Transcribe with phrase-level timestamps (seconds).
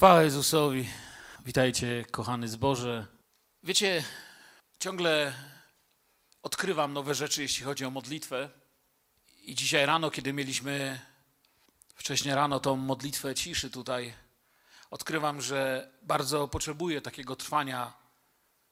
[0.00, 0.88] Chwała Jezusowi.
[1.44, 3.06] Witajcie, kochany zboże.
[3.62, 4.04] Wiecie,
[4.78, 5.32] ciągle
[6.42, 8.50] odkrywam nowe rzeczy, jeśli chodzi o modlitwę.
[9.42, 11.00] I dzisiaj rano, kiedy mieliśmy
[11.94, 14.14] wcześniej rano tą modlitwę ciszy tutaj,
[14.90, 17.92] odkrywam, że bardzo potrzebuję takiego trwania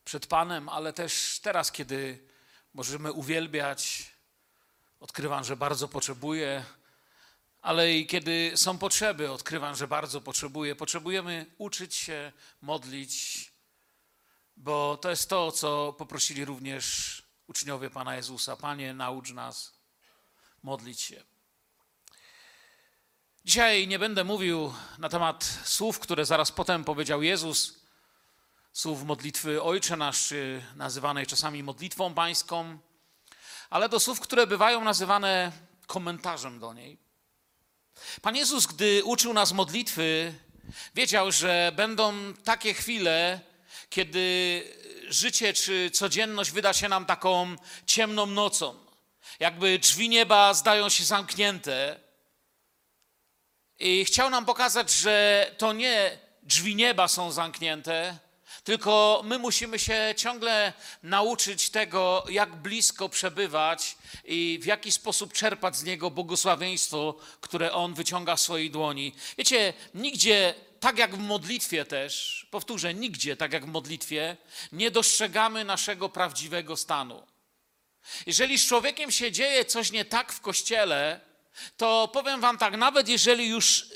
[0.04, 2.28] przed Panem, ale też teraz, kiedy
[2.74, 4.12] możemy uwielbiać,
[5.00, 6.64] odkrywam, że bardzo potrzebuję
[7.62, 10.76] ale i kiedy są potrzeby, odkrywam, że bardzo potrzebuję.
[10.76, 13.52] Potrzebujemy uczyć się modlić,
[14.56, 18.56] bo to jest to, co poprosili również uczniowie Pana Jezusa.
[18.56, 19.78] Panie, naucz nas
[20.62, 21.24] modlić się.
[23.44, 27.80] Dzisiaj nie będę mówił na temat słów, które zaraz potem powiedział Jezus,
[28.72, 32.78] słów modlitwy Ojcze Nasz, czy nazywanej czasami modlitwą pańską,
[33.70, 35.52] ale do słów, które bywają nazywane
[35.86, 37.07] komentarzem do niej.
[38.22, 40.34] Pan Jezus, gdy uczył nas modlitwy,
[40.94, 43.40] wiedział, że będą takie chwile,
[43.90, 44.62] kiedy
[45.08, 48.74] życie czy codzienność wyda się nam taką ciemną nocą.
[49.40, 52.00] Jakby drzwi nieba zdają się zamknięte.
[53.78, 58.18] I chciał nam pokazać, że to nie drzwi nieba są zamknięte,
[58.68, 65.76] tylko my musimy się ciągle nauczyć tego, jak blisko przebywać i w jaki sposób czerpać
[65.76, 69.14] z niego błogosławieństwo, które on wyciąga w swojej dłoni.
[69.38, 74.36] Wiecie, nigdzie tak jak w modlitwie też, powtórzę, nigdzie tak jak w modlitwie,
[74.72, 77.26] nie dostrzegamy naszego prawdziwego stanu.
[78.26, 81.20] Jeżeli z człowiekiem się dzieje coś nie tak w kościele,
[81.76, 83.86] to powiem wam tak, nawet jeżeli już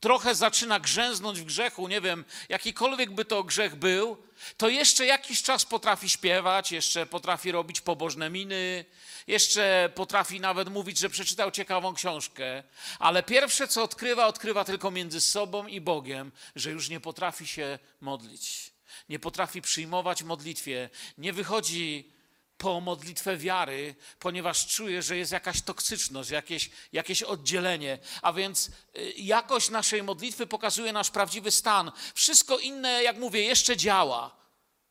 [0.00, 4.16] trochę zaczyna grzęznąć w grzechu, nie wiem, jakikolwiek by to grzech był,
[4.56, 8.84] to jeszcze jakiś czas potrafi śpiewać, jeszcze potrafi robić pobożne miny,
[9.26, 12.62] jeszcze potrafi nawet mówić, że przeczytał ciekawą książkę,
[12.98, 17.78] ale pierwsze co odkrywa, odkrywa tylko między sobą i Bogiem, że już nie potrafi się
[18.00, 18.72] modlić,
[19.08, 22.12] nie potrafi przyjmować modlitwie, nie wychodzi
[22.60, 27.98] po modlitwę wiary, ponieważ czuję, że jest jakaś toksyczność, jakieś, jakieś oddzielenie.
[28.22, 31.92] A więc y, jakość naszej modlitwy pokazuje nasz prawdziwy stan.
[32.14, 34.36] Wszystko inne, jak mówię, jeszcze działa.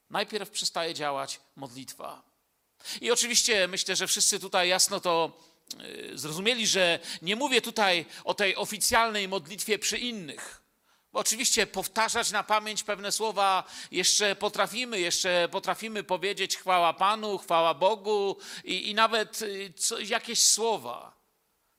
[0.10, 2.24] Najpierw przestaje działać modlitwa.
[3.02, 5.42] I oczywiście myślę, że wszyscy tutaj jasno to
[5.82, 10.59] y, zrozumieli, że nie mówię tutaj o tej oficjalnej modlitwie przy innych.
[11.14, 18.38] Oczywiście powtarzać na pamięć pewne słowa jeszcze potrafimy, jeszcze potrafimy powiedzieć chwała Panu, chwała Bogu
[18.64, 21.20] i, i nawet y, co, jakieś słowa.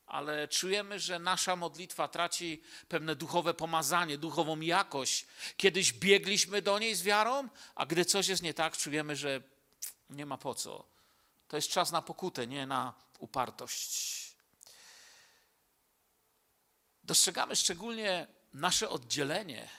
[0.05, 5.25] Ale czujemy, że nasza modlitwa traci pewne duchowe pomazanie, duchową jakość.
[5.57, 9.41] Kiedyś biegliśmy do niej z wiarą, a gdy coś jest nie tak, czujemy, że
[10.09, 10.85] nie ma po co.
[11.47, 14.21] To jest czas na pokutę, nie na upartość.
[17.03, 19.69] Dostrzegamy szczególnie nasze oddzielenie,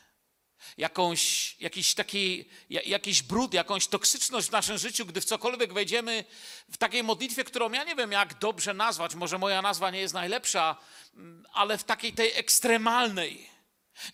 [0.76, 6.24] jakąś, jakiś taki, jakiś brud, jakąś toksyczność w naszym życiu, gdy w cokolwiek wejdziemy
[6.70, 10.14] w takiej modlitwie, którą ja nie wiem, jak dobrze nazwać, może moja nazwa nie jest
[10.14, 10.76] najlepsza,
[11.14, 13.52] mm, ale w takiej tej ekstremalnej,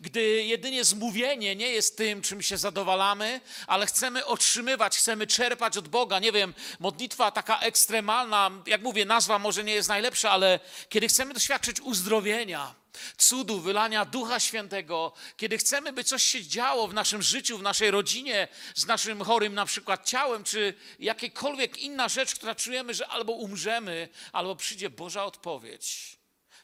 [0.00, 5.88] gdy jedynie zmówienie nie jest tym, czym się zadowalamy, ale chcemy otrzymywać, chcemy czerpać od
[5.88, 6.18] Boga.
[6.18, 11.34] Nie wiem, modlitwa taka ekstremalna, jak mówię, nazwa może nie jest najlepsza, ale kiedy chcemy
[11.34, 12.74] doświadczyć uzdrowienia,
[13.16, 17.90] cudu, wylania Ducha Świętego, kiedy chcemy, by coś się działo w naszym życiu, w naszej
[17.90, 23.32] rodzinie, z naszym chorym na przykład ciałem, czy jakiekolwiek inna rzecz, która czujemy, że albo
[23.32, 26.18] umrzemy, albo przyjdzie Boża odpowiedź,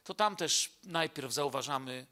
[0.05, 2.07] to tam też najpierw zauważamy,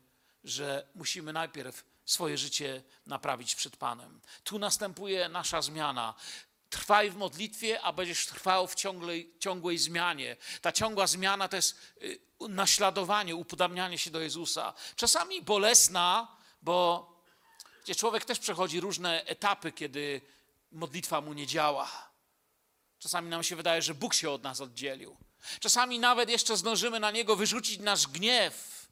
[0.44, 4.20] że musimy najpierw swoje życie naprawić przed Panem.
[4.44, 6.14] Tu następuje nasza zmiana.
[6.72, 10.36] Trwaj w modlitwie, a będziesz trwał w ciągłej, ciągłej zmianie.
[10.60, 14.74] Ta ciągła zmiana to jest y, naśladowanie, upodabnianie się do Jezusa.
[14.96, 17.06] Czasami bolesna, bo
[17.84, 20.20] gdzie człowiek też przechodzi różne etapy, kiedy
[20.70, 22.10] modlitwa mu nie działa.
[22.98, 25.16] Czasami nam się wydaje, że Bóg się od nas oddzielił.
[25.60, 28.86] Czasami nawet jeszcze zdążymy na Niego wyrzucić nasz gniew,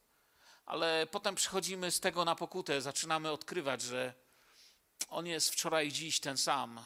[0.66, 4.14] ale potem przychodzimy z tego na pokutę, zaczynamy odkrywać, że
[5.08, 6.80] On jest wczoraj i dziś ten sam.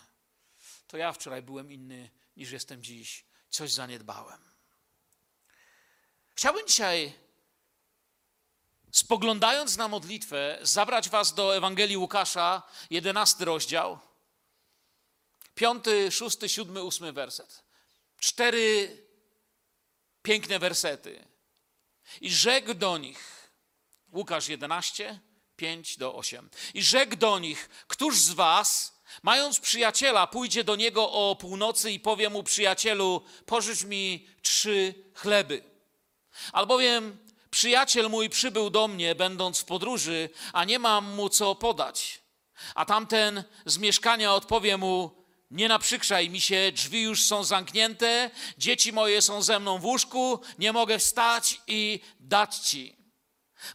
[0.95, 3.25] To ja wczoraj byłem inny niż jestem dziś.
[3.51, 4.39] Coś zaniedbałem.
[6.35, 7.13] Chciałbym dzisiaj,
[8.93, 13.99] spoglądając na modlitwę, zabrać Was do Ewangelii Łukasza, jedenasty rozdział,
[15.55, 17.65] piąty, szósty, siódmy, ósmy werset.
[18.19, 18.99] Cztery
[20.23, 21.29] piękne wersety.
[22.21, 23.51] I rzekł do nich,
[24.13, 25.21] Łukasz 11,
[25.57, 26.51] 5 do 8.
[26.75, 32.01] I rzekł do nich, któż z was, mając przyjaciela, pójdzie do niego o północy i
[32.01, 35.75] powie mu, przyjacielu, pożycz mi trzy chleby
[36.53, 37.19] Albowiem
[37.51, 42.21] Przyjaciel mój przybył do mnie, będąc w podróży, a nie mam mu co podać.
[42.75, 45.11] A tamten z mieszkania odpowie mu:
[45.51, 50.41] Nie naprzykrzaj mi się, drzwi już są zamknięte, dzieci moje są ze mną w łóżku,
[50.59, 53.04] nie mogę wstać i dać ci.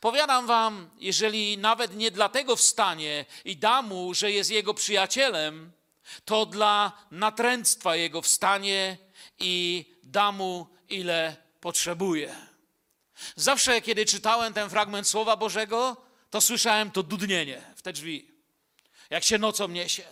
[0.02, 5.72] Powiadam wam, jeżeli nawet nie dlatego wstanie i da mu, że jest jego przyjacielem,
[6.26, 8.98] to dla natręctwa jego wstanie
[9.40, 12.36] i da mu, ile potrzebuje.
[13.36, 15.98] Zawsze, kiedy czytałem ten fragment Słowa Bożego,
[16.30, 18.32] to słyszałem to dudnienie w te drzwi,
[19.10, 20.04] jak się nocą niesie.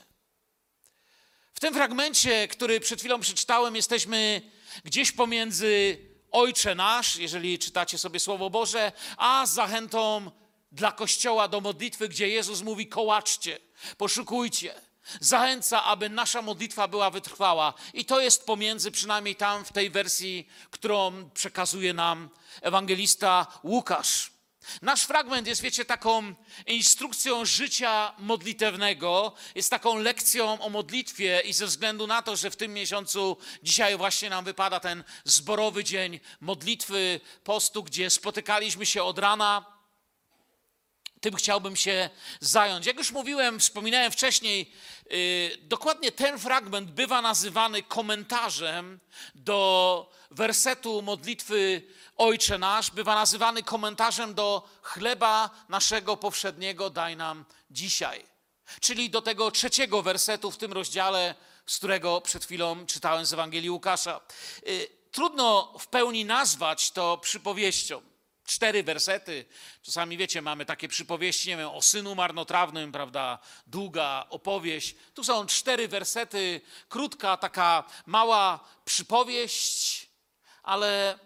[1.54, 4.42] W tym fragmencie, który przed chwilą przeczytałem, jesteśmy
[4.86, 5.98] gdzieś pomiędzy
[6.32, 10.32] Ojcze Nasz, jeżeli czytacie sobie Słowo Boże, a zachętą
[10.72, 13.60] dla Kościoła do modlitwy, gdzie Jezus mówi: kołaczcie,
[13.98, 14.82] poszukujcie.
[15.20, 17.74] Zachęca, aby nasza modlitwa była wytrwała.
[17.94, 22.30] I to jest pomiędzy, przynajmniej tam w tej wersji, którą przekazuje nam
[22.62, 24.37] ewangelista Łukasz.
[24.82, 26.36] Nasz fragment jest, wiecie, taką
[26.66, 32.56] instrukcją życia modlitewnego, jest taką lekcją o modlitwie i ze względu na to, że w
[32.56, 39.20] tym miesiącu dzisiaj właśnie nam wypada ten zborowy dzień modlitwy, postu, gdzie spotykaliśmy się od
[39.20, 39.78] rana,
[41.22, 42.10] tym chciałbym się
[42.40, 42.86] zająć.
[42.86, 44.72] Jak już mówiłem, wspominałem wcześniej,
[45.10, 49.00] yy, dokładnie ten fragment bywa nazywany komentarzem
[49.36, 51.82] do wersetu modlitwy
[52.18, 58.26] Ojcze Nasz, bywa nazywany komentarzem do chleba naszego powszedniego daj nam dzisiaj.
[58.82, 61.36] Czyli do tego trzeciego wersetu w tym rozdziale,
[61.66, 64.22] z którego przed chwilą czytałem z Ewangelii Łukasza.
[64.66, 68.02] Yy, trudno w pełni nazwać to przypowieścią
[68.48, 69.46] cztery wersety.
[69.82, 74.96] Czasami, wiecie, mamy takie przypowieści, nie wiem, o synu marnotrawnym, prawda, długa opowieść.
[75.14, 80.07] Tu są cztery wersety, krótka, taka mała przypowieść,
[80.68, 81.20] ale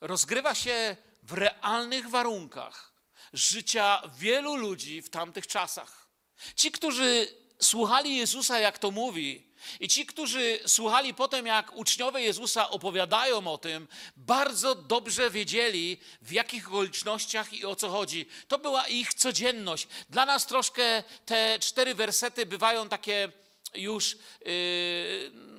[0.00, 2.92] rozgrywa się w realnych warunkach
[3.32, 6.08] życia wielu ludzi w tamtych czasach.
[6.56, 7.28] Ci, którzy
[7.60, 9.48] słuchali Jezusa, jak to mówi,
[9.80, 16.32] i ci, którzy słuchali potem, jak uczniowie Jezusa opowiadają o tym, bardzo dobrze wiedzieli, w
[16.32, 18.26] jakich okolicznościach i o co chodzi.
[18.48, 19.88] To była ich codzienność.
[20.10, 23.32] Dla nas troszkę te cztery wersety bywają takie
[23.74, 24.16] już.
[24.44, 25.57] Yy,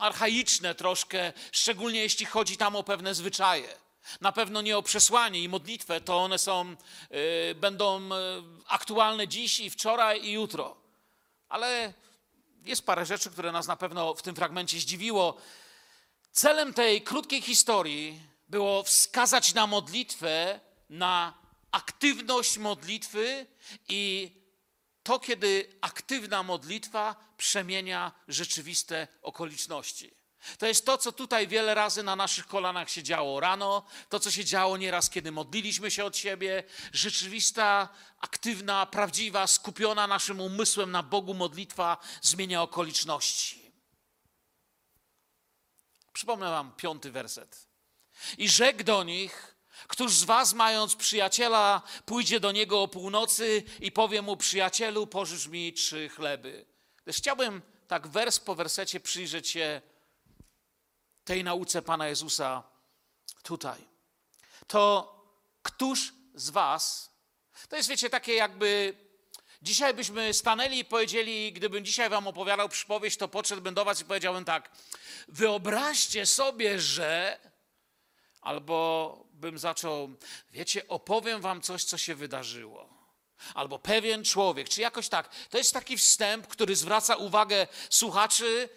[0.00, 3.68] archaiczne troszkę, szczególnie jeśli chodzi tam o pewne zwyczaje.
[4.20, 6.76] Na pewno nie o przesłanie i modlitwę, to one są,
[7.10, 8.14] yy, będą yy,
[8.66, 10.76] aktualne dziś i wczoraj i jutro.
[11.48, 11.92] Ale
[12.64, 15.36] jest parę rzeczy, które nas na pewno w tym fragmencie zdziwiło.
[16.32, 20.60] Celem tej krótkiej historii było wskazać na modlitwę,
[20.90, 21.34] na
[21.70, 23.46] aktywność modlitwy
[23.88, 24.30] i
[25.10, 30.14] to, kiedy aktywna modlitwa przemienia rzeczywiste okoliczności.
[30.58, 34.30] To jest to, co tutaj wiele razy na naszych kolanach się działo rano, to, co
[34.30, 36.64] się działo nieraz, kiedy modliliśmy się od siebie.
[36.92, 37.88] Rzeczywista,
[38.20, 43.72] aktywna, prawdziwa, skupiona naszym umysłem na Bogu modlitwa zmienia okoliczności.
[46.12, 47.68] Przypomnę Wam piąty werset.
[48.38, 49.56] I rzekł do nich,
[49.90, 55.46] Któż z was, mając przyjaciela, pójdzie do niego o północy i powie mu, przyjacielu, pożycz
[55.46, 56.66] mi trzy chleby.
[57.04, 59.82] Też chciałbym tak wers po wersecie przyjrzeć się
[61.24, 62.62] tej nauce Pana Jezusa
[63.42, 63.88] tutaj.
[64.66, 65.14] To
[65.62, 67.10] któż z Was,
[67.68, 68.94] to jest wiecie takie jakby,
[69.62, 74.04] dzisiaj byśmy stanęli i powiedzieli, gdybym dzisiaj Wam opowiadał przypowieść, to podszedłbym do Was i
[74.04, 74.70] powiedziałbym tak,
[75.28, 77.38] wyobraźcie sobie, że,
[78.40, 80.10] albo bym zaczął,
[80.50, 83.00] wiecie, opowiem Wam coś, co się wydarzyło
[83.54, 85.30] albo pewien człowiek, czy jakoś tak.
[85.50, 88.68] To jest taki wstęp, który zwraca uwagę słuchaczy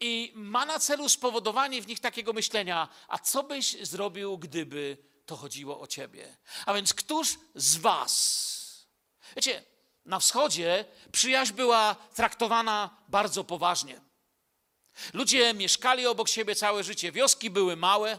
[0.00, 4.96] i ma na celu spowodowanie w nich takiego myślenia, a co byś zrobił, gdyby
[5.26, 6.36] to chodziło o ciebie?
[6.66, 8.86] A więc któż z was?
[9.36, 9.62] Wiecie,
[10.04, 14.00] na wschodzie przyjaźń była traktowana bardzo poważnie.
[15.12, 18.18] Ludzie mieszkali obok siebie całe życie, wioski były małe,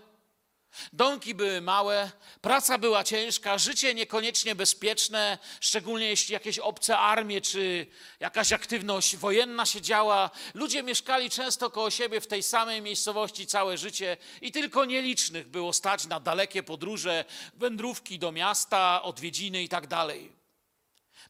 [0.94, 7.88] Domki były małe, praca była ciężka, życie niekoniecznie bezpieczne, szczególnie jeśli jakieś obce armie czy
[8.20, 10.30] jakaś aktywność wojenna się działa.
[10.54, 15.74] Ludzie mieszkali często koło siebie w tej samej miejscowości całe życie i tylko nielicznych było
[15.74, 19.86] stać na dalekie podróże, wędrówki do miasta, odwiedziny i tak.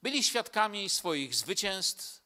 [0.01, 2.24] Byli świadkami swoich zwycięstw,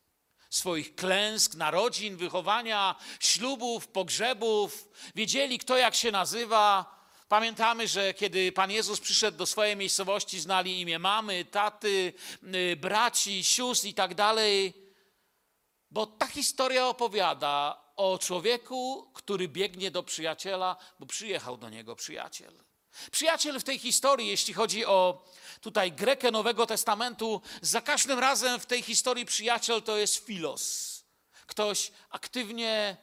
[0.50, 8.72] swoich klęsk, narodzin, wychowania, ślubów, pogrzebów, wiedzieli kto jak się nazywa Pamiętamy, że kiedy Pan
[8.72, 12.14] Jezus przyszedł do swojej miejscowości, znali imię mamy, taty,
[12.56, 14.74] y, braci, sióstr i tak dalej.
[15.92, 22.69] Bo ta historia opowiada o człowieku, który biegnie do przyjaciela, bo przyjechał do niego przyjaciel.
[23.12, 25.26] Przyjaciel w tej historii, jeśli chodzi o
[25.62, 30.90] tutaj Grekę Nowego Testamentu, za każdym razem w tej historii przyjaciel to jest filos.
[31.48, 32.98] Ktoś aktywnie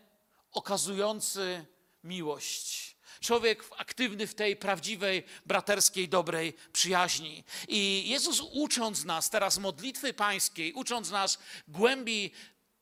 [0.52, 1.66] okazujący
[2.04, 2.96] miłość.
[3.20, 7.44] Człowiek aktywny w tej prawdziwej, braterskiej, dobrej przyjaźni.
[7.68, 11.38] I Jezus ucząc nas teraz modlitwy pańskiej, ucząc nas
[11.68, 12.32] głębi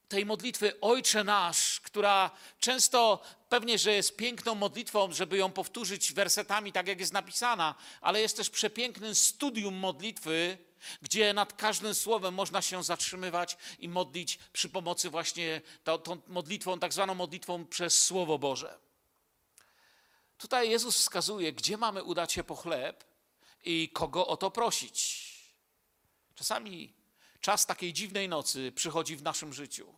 [0.08, 2.30] tej modlitwy Ojcze Nasz, która
[2.61, 8.20] często pewnie, że jest piękną modlitwą, żeby ją powtórzyć wersetami, tak jak jest napisana, ale
[8.20, 10.58] jest też przepięknym studium modlitwy,
[11.02, 16.78] gdzie nad każdym słowem można się zatrzymywać i modlić przy pomocy właśnie tą, tą modlitwą,
[16.78, 18.78] tak zwaną modlitwą przez Słowo Boże.
[20.38, 23.04] Tutaj Jezus wskazuje, gdzie mamy udać się po chleb
[23.64, 25.25] i kogo o to prosić.
[26.34, 26.92] Czasami
[27.44, 29.94] czas takiej dziwnej nocy przychodzi w naszym życiu.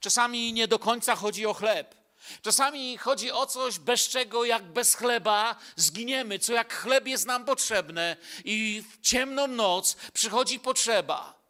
[0.00, 1.94] Czasami nie do końca chodzi o chleb.
[2.42, 7.44] Czasami chodzi o coś, bez czego jak bez chleba zginiemy, co jak chleb jest nam
[7.44, 11.40] potrzebne i w ciemną noc przychodzi potrzeba.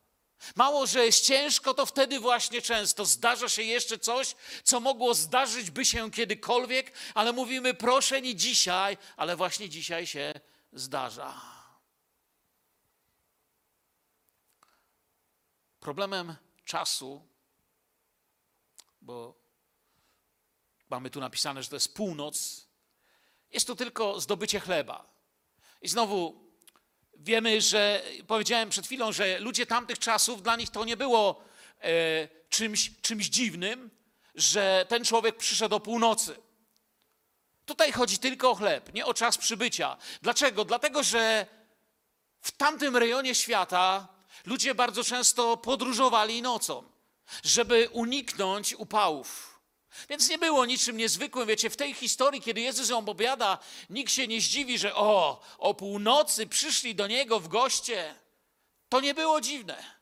[0.56, 5.70] Mało, że jest ciężko, to wtedy właśnie często zdarza się jeszcze coś, co mogło zdarzyć
[5.70, 10.32] by się kiedykolwiek, ale mówimy, proszę nie dzisiaj, ale właśnie dzisiaj się
[10.73, 11.60] zdarza.
[15.81, 17.29] Problemem czasu,
[19.01, 19.35] bo
[20.91, 22.67] mamy tu napisane, że to jest północ,
[23.51, 25.11] jest to tylko zdobycie chleba.
[25.83, 26.51] I znowu
[27.15, 31.45] wiemy, że powiedziałem przed chwilą, że ludzie tamtych czasów, dla nich to nie było
[31.81, 33.91] e, czymś, czymś dziwnym,
[34.35, 36.37] że ten człowiek przyszedł o północy.
[37.65, 39.97] Tutaj chodzi tylko o chleb, nie o czas przybycia.
[40.23, 40.65] Dlaczego?
[40.65, 41.47] Dlatego, że
[42.41, 44.09] w tamtym rejonie świata
[44.47, 46.85] ludzie bardzo często podróżowali nocą,
[47.44, 49.61] żeby uniknąć upałów.
[50.09, 51.49] Więc nie było niczym niezwykłym.
[51.49, 53.59] Wiecie, w tej historii, kiedy Jezus ją opowiada,
[53.90, 58.14] nikt się nie zdziwi, że o, o północy przyszli do Niego w goście.
[58.88, 60.00] To nie było dziwne.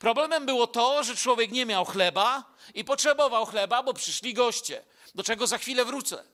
[0.00, 5.22] Problemem było to, że człowiek nie miał chleba i potrzebował chleba, bo przyszli goście, do
[5.22, 6.24] czego za chwilę wrócę.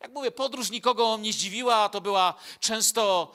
[0.00, 3.32] Jak mówię, podróż nikogo nie zdziwiła, to była często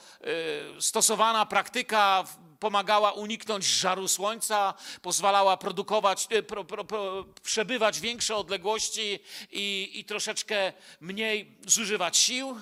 [0.78, 2.24] y, stosowana praktyka,
[2.64, 9.20] pomagała uniknąć żaru słońca, pozwalała produkować, y, pro, pro, pro, przebywać większe odległości
[9.52, 12.58] i, i troszeczkę mniej zużywać sił.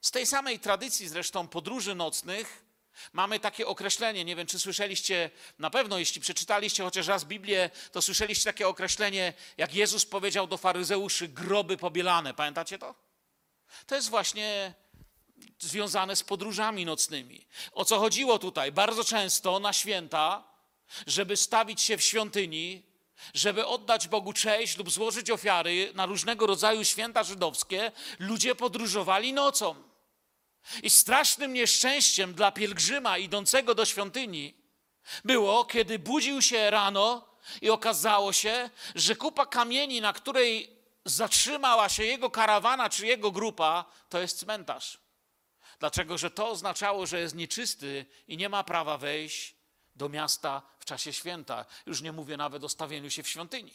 [0.00, 2.64] Z tej samej tradycji zresztą podróży nocnych
[3.12, 8.02] mamy takie określenie, nie wiem czy słyszeliście, na pewno jeśli przeczytaliście chociaż raz Biblię, to
[8.02, 12.34] słyszeliście takie określenie, jak Jezus powiedział do faryzeuszy, groby pobielane.
[12.34, 12.94] Pamiętacie to?
[13.86, 14.74] To jest właśnie
[15.58, 17.46] związane z podróżami nocnymi.
[17.72, 18.72] O co chodziło tutaj?
[18.72, 20.44] Bardzo często na święta,
[21.06, 22.82] żeby stawić się w świątyni,
[23.34, 29.74] żeby oddać Bogu cześć lub złożyć ofiary na różnego rodzaju święta żydowskie, ludzie podróżowali nocą.
[30.82, 34.54] I strasznym nieszczęściem dla pielgrzyma idącego do świątyni
[35.24, 37.28] było, kiedy budził się rano
[37.62, 40.70] i okazało się, że kupa kamieni, na której
[41.04, 45.03] zatrzymała się jego karawana czy jego grupa, to jest cmentarz.
[45.80, 46.18] Dlaczego?
[46.18, 49.54] Że to oznaczało, że jest nieczysty i nie ma prawa wejść
[49.96, 51.64] do miasta w czasie święta.
[51.86, 53.72] Już nie mówię nawet o stawieniu się w świątyni.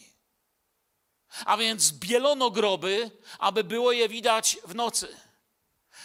[1.46, 5.18] A więc bielono groby, aby było je widać w nocy.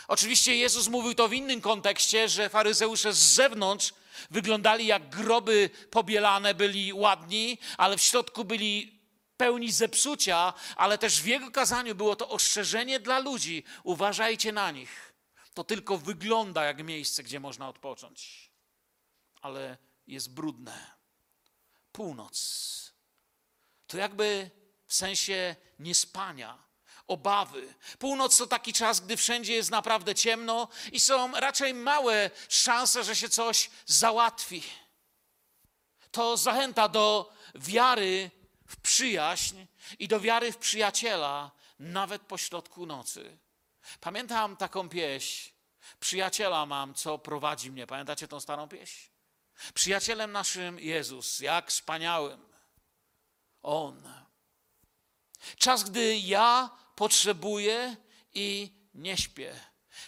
[0.08, 3.94] Oczywiście Jezus mówił to w innym kontekście, że faryzeusze z zewnątrz
[4.30, 9.00] wyglądali jak groby pobielane, byli ładni, ale w środku byli
[9.36, 13.64] pełni zepsucia, ale też w jego kazaniu było to ostrzeżenie dla ludzi.
[13.82, 15.13] Uważajcie na nich.
[15.54, 18.50] To tylko wygląda jak miejsce, gdzie można odpocząć,
[19.40, 20.94] ale jest brudne.
[21.92, 22.64] Północ
[23.86, 24.50] to jakby
[24.86, 26.58] w sensie niespania,
[27.06, 27.74] obawy.
[27.98, 33.16] Północ to taki czas, gdy wszędzie jest naprawdę ciemno i są raczej małe szanse, że
[33.16, 34.62] się coś załatwi.
[36.10, 38.30] To zachęta do wiary
[38.66, 39.66] w przyjaźń
[39.98, 43.38] i do wiary w przyjaciela, nawet pośrodku nocy.
[44.00, 45.50] Pamiętam taką pieśń.
[46.00, 47.86] Przyjaciela mam, co prowadzi mnie.
[47.86, 49.10] Pamiętacie tą starą pieśń?
[49.74, 52.48] Przyjacielem naszym Jezus, jak wspaniałym.
[53.62, 54.12] On.
[55.58, 57.96] Czas, gdy ja potrzebuję
[58.34, 59.60] i nie śpię.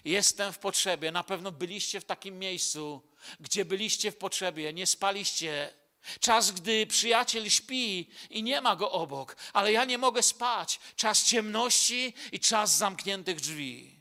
[0.05, 1.13] Jestem w potrzebie.
[1.13, 3.03] Na pewno byliście w takim miejscu,
[3.41, 5.73] gdzie byliście w potrzebie, nie spaliście
[6.21, 10.81] Czas, gdy przyjaciel śpi i nie ma go obok, ale ja nie mogę spać.
[10.97, 14.01] Czas ciemności i czas zamkniętych drzwi.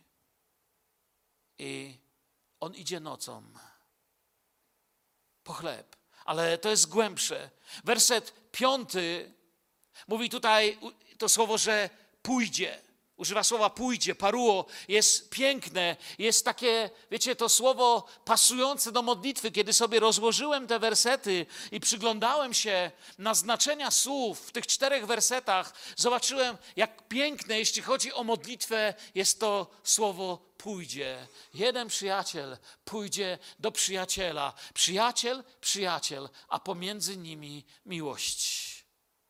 [1.58, 1.98] I
[2.60, 3.44] on idzie nocą
[5.44, 5.96] po chleb.
[6.26, 7.50] Ale to jest głębsze.
[7.84, 9.34] Werset piąty
[10.08, 10.80] mówi tutaj
[11.18, 11.90] to słowo, że
[12.22, 12.82] pójdzie.
[13.18, 19.52] Używa słowa pójdzie, paruo, jest piękne, jest takie, wiecie, to słowo pasujące do modlitwy.
[19.52, 25.74] Kiedy sobie rozłożyłem te wersety i przyglądałem się na znaczenia słów w tych czterech wersetach,
[25.96, 31.28] zobaczyłem, jak piękne, jeśli chodzi o modlitwę, jest to słowo pójdzie.
[31.54, 34.54] Jeden przyjaciel pójdzie do przyjaciela.
[34.74, 38.65] Przyjaciel, przyjaciel, a pomiędzy nimi miłość.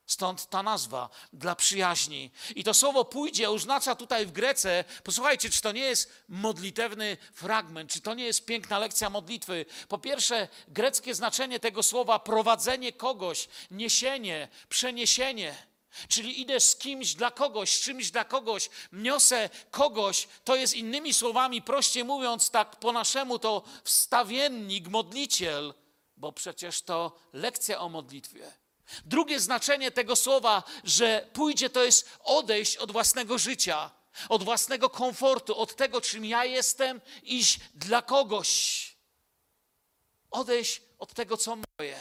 [0.08, 2.32] Stąd ta nazwa dla przyjaźni.
[2.56, 7.92] I to słowo pójdzie oznacza tutaj w Grece, posłuchajcie, czy to nie jest modlitewny fragment,
[7.92, 9.66] czy to nie jest piękna lekcja modlitwy.
[9.88, 15.56] Po pierwsze, greckie znaczenie tego słowa prowadzenie kogoś, niesienie, przeniesienie.
[16.08, 20.28] Czyli idę z kimś dla kogoś, z czymś dla kogoś, niosę kogoś.
[20.44, 25.74] To jest innymi słowami, prościej mówiąc, tak po naszemu, to wstawiennik, modliciel,
[26.18, 28.65] bo przecież to lekcja o modlitwie.
[29.06, 33.92] Drugie znaczenie tego słowa, że pójdzie, to jest odejść od własnego życia,
[34.30, 38.96] od własnego komfortu, od tego, czym ja jestem, iść dla kogoś.
[40.32, 42.00] Odejść od tego, co moje.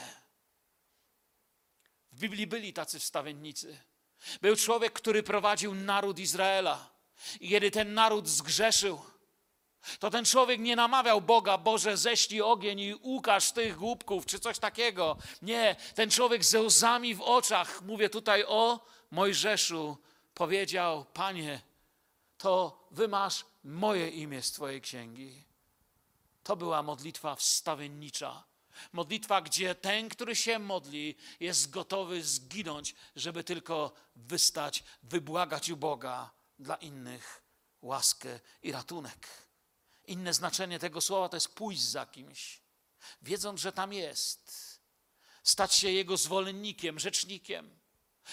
[2.13, 3.79] W Biblii byli tacy wstawiennicy.
[4.41, 6.95] Był człowiek, który prowadził naród Izraela.
[7.41, 9.03] I kiedy ten naród zgrzeszył,
[9.99, 14.59] to ten człowiek nie namawiał Boga, Boże, ześlij ogień i ukaż tych głupków, czy coś
[14.59, 15.17] takiego.
[15.43, 19.99] Nie, ten człowiek ze łzami w oczach, mówię tutaj o Mojżeszu,
[20.35, 21.61] powiedział, Panie,
[22.39, 25.45] to wymasz moje imię z Twojej księgi.
[26.45, 28.45] To była modlitwa wstawiennicza.
[28.93, 36.31] Modlitwa, gdzie ten, który się modli, jest gotowy zginąć, żeby tylko wystać, wybłagać u Boga
[36.59, 37.43] dla innych
[37.83, 39.44] łaskę i ratunek.
[40.07, 42.61] Inne znaczenie tego słowa to jest pójść za kimś,
[43.23, 44.81] wiedząc, że tam jest,
[45.43, 47.79] stać się jego zwolennikiem, rzecznikiem.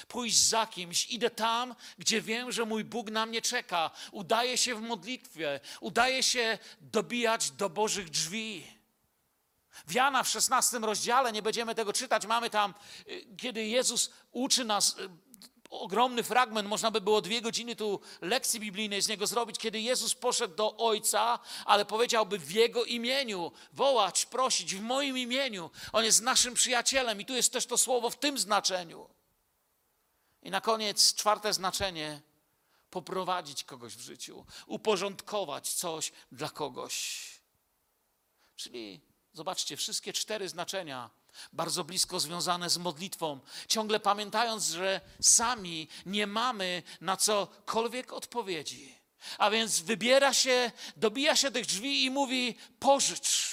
[0.08, 3.92] Pójść za kimś, idę tam, gdzie wiem, że mój Bóg na mnie czeka.
[4.12, 8.68] Udaje się w modlitwie, udaje się dobijać do Bożych drzwi.
[9.88, 12.74] W Jana w 16 rozdziale, nie będziemy tego czytać, mamy tam,
[13.08, 15.10] y, kiedy Jezus uczy nas, y,
[15.72, 20.16] ogromny fragment, można by było dwie godziny tu lekcji biblijnej z niego zrobić, kiedy Jezus
[20.16, 25.70] poszedł do Ojca, ale powiedziałby w Jego imieniu, wołać, prosić, w moim imieniu.
[25.94, 29.10] On jest naszym przyjacielem i tu jest też to słowo w tym znaczeniu.
[30.44, 32.22] I na koniec czwarte znaczenie,
[32.90, 37.26] poprowadzić kogoś w życiu, uporządkować coś dla kogoś.
[38.56, 39.02] Czyli
[39.34, 41.10] zobaczcie, wszystkie cztery znaczenia
[41.54, 49.02] bardzo blisko związane z modlitwą, ciągle pamiętając, że sami nie mamy na cokolwiek odpowiedzi.
[49.38, 53.52] A więc wybiera się, dobija się tych drzwi i mówi: pożycz.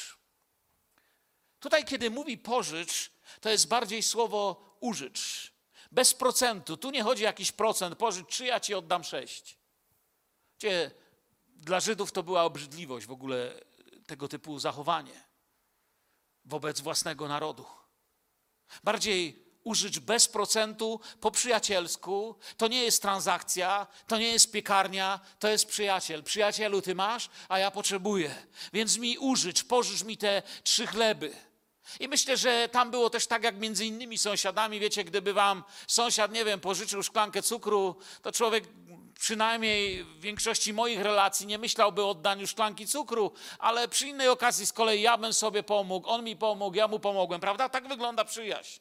[1.61, 3.11] Tutaj, kiedy mówi pożycz,
[3.41, 5.53] to jest bardziej słowo użycz.
[5.93, 6.77] Bez procentu.
[6.77, 7.99] Tu nie chodzi o jakiś procent.
[7.99, 9.59] Pożycz trzy, ja ci oddam sześć.
[11.47, 13.61] Dla Żydów to była obrzydliwość w ogóle
[14.07, 15.28] tego typu zachowanie
[16.49, 17.65] wobec własnego narodu.
[18.85, 22.37] Bardziej użyć bez procentu, po przyjacielsku.
[22.57, 26.23] To nie jest transakcja, to nie jest piekarnia, to jest przyjaciel.
[26.23, 28.35] Przyjacielu, ty masz, a ja potrzebuję.
[28.73, 31.33] Więc mi użycz, pożycz mi te trzy chleby.
[32.01, 34.81] I myślę, że tam było też tak jak między innymi sąsiadami.
[34.81, 38.65] Wiecie, gdyby wam sąsiad, nie wiem, pożyczył szklankę cukru, to człowiek
[39.19, 44.67] przynajmniej w większości moich relacji nie myślałby o oddaniu szklanki cukru, ale przy innej okazji
[44.67, 47.69] z kolei ja bym sobie pomógł, on mi pomógł, ja mu pomogłem, prawda?
[47.69, 48.81] Tak wygląda przyjaźń.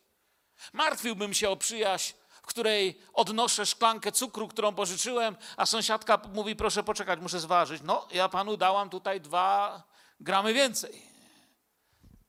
[0.73, 6.83] Martwiłbym się o przyjaźń, w której odnoszę szklankę cukru, którą pożyczyłem, a sąsiadka mówi, proszę
[6.83, 7.81] poczekać, muszę zważyć.
[7.85, 9.83] No, ja panu dałam tutaj dwa
[10.19, 11.01] gramy więcej.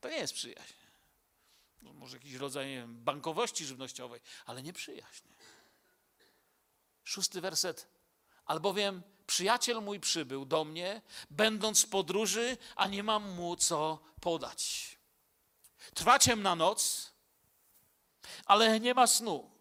[0.01, 0.73] To nie jest przyjaźń.
[1.81, 5.23] No, może jakiś rodzaj bankowości żywnościowej, ale nie przyjaźń.
[7.03, 7.98] Szósty werset
[8.49, 14.97] Albowiem przyjaciel mój przybył do mnie, będąc w podróży, a nie mam mu co podać.
[15.93, 17.11] Trwa ciemna noc,
[18.45, 19.51] ale nie ma snu.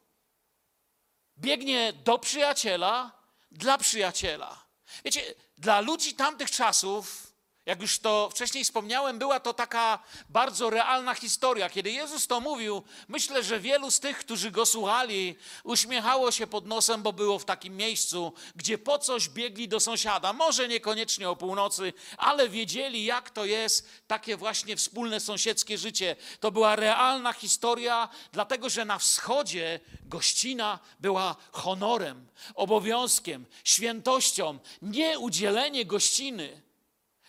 [1.38, 3.12] Biegnie do przyjaciela,
[3.51, 4.64] dla przyjaciela.
[5.05, 7.28] Wiecie, dla ludzi tamtych czasów
[7.69, 11.71] jak już to wcześniej wspomniałem, była to taka bardzo realna historia.
[11.71, 16.67] Kiedy Jezus to mówił, myślę, że wielu z tych, którzy go słuchali, uśmiechało się pod
[16.67, 20.33] nosem, bo było w takim miejscu, gdzie po coś biegli do sąsiada.
[20.33, 26.17] Może niekoniecznie o północy, ale wiedzieli, jak to jest takie właśnie wspólne sąsiedzkie życie.
[26.41, 34.59] To była realna historia, dlatego że na wschodzie gościna była honorem, obowiązkiem, świętością.
[34.83, 36.68] Nie udzielenie gościny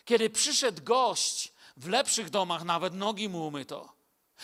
[0.09, 3.93] kiedy przyszedł gość, w lepszych domach nawet nogi mu umyto.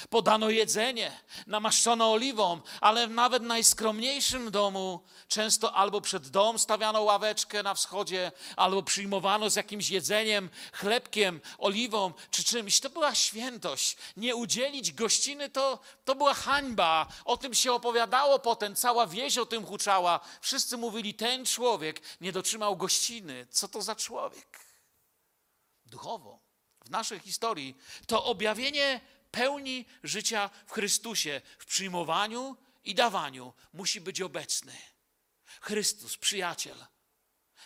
[0.09, 7.63] Podano jedzenie, namaszczono oliwą, ale nawet w najskromniejszym domu często albo przed dom stawiano ławeczkę
[7.63, 12.79] na wschodzie, albo przyjmowano z jakimś jedzeniem, chlebkiem, oliwą czy czymś.
[12.79, 13.97] To była świętość.
[14.17, 17.07] Nie udzielić gościny to, to była hańba.
[17.25, 20.19] O tym się opowiadało potem, cała wieś o tym huczała.
[20.41, 23.47] Wszyscy mówili, ten człowiek nie dotrzymał gościny.
[23.51, 24.54] Co to za człowiek?
[25.85, 26.39] Duchowo,
[26.85, 34.21] w naszej historii, to objawienie pełni życia w Chrystusie, w przyjmowaniu i dawaniu musi być
[34.21, 34.77] obecny.
[35.61, 36.85] Chrystus, przyjaciel,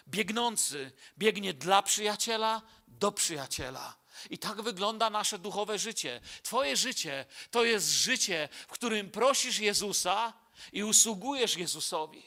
[0.08, 4.00] biegnący, biegnie dla przyjaciela, do przyjaciela.
[4.30, 6.22] I tak wygląda nasze duchowe życie.
[6.44, 10.34] Twoje życie to jest życie, w którym prosisz Jezusa
[10.72, 12.24] i usługujesz Jezusowi.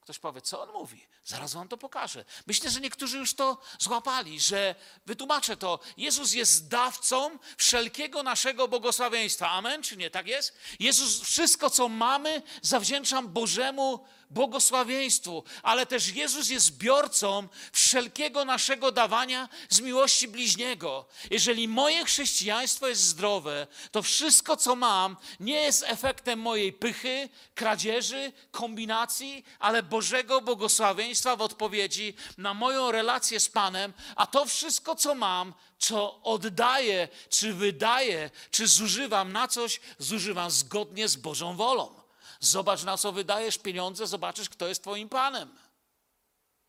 [0.00, 1.06] Ktoś powie, co on mówi?
[1.28, 2.24] Zaraz wam to pokażę.
[2.46, 4.74] Myślę, że niektórzy już to złapali, że
[5.06, 5.80] wytłumaczę to.
[5.96, 9.50] Jezus jest dawcą wszelkiego naszego błogosławieństwa.
[9.50, 9.82] Amen?
[9.82, 10.10] Czy nie?
[10.10, 10.54] Tak jest?
[10.80, 19.48] Jezus wszystko, co mamy, zawdzięczam Bożemu błogosławieństwu, ale też Jezus jest zbiorcą wszelkiego naszego dawania
[19.68, 21.04] z miłości bliźniego.
[21.30, 28.32] Jeżeli moje chrześcijaństwo jest zdrowe, to wszystko, co mam, nie jest efektem mojej pychy, kradzieży,
[28.50, 35.14] kombinacji, ale Bożego błogosławieństwa w odpowiedzi na moją relację z Panem, a to wszystko, co
[35.14, 42.07] mam, co oddaję, czy wydaję, czy zużywam na coś, zużywam zgodnie z Bożą wolą.
[42.40, 45.58] Zobacz, na co wydajesz pieniądze, zobaczysz, kto jest Twoim Panem.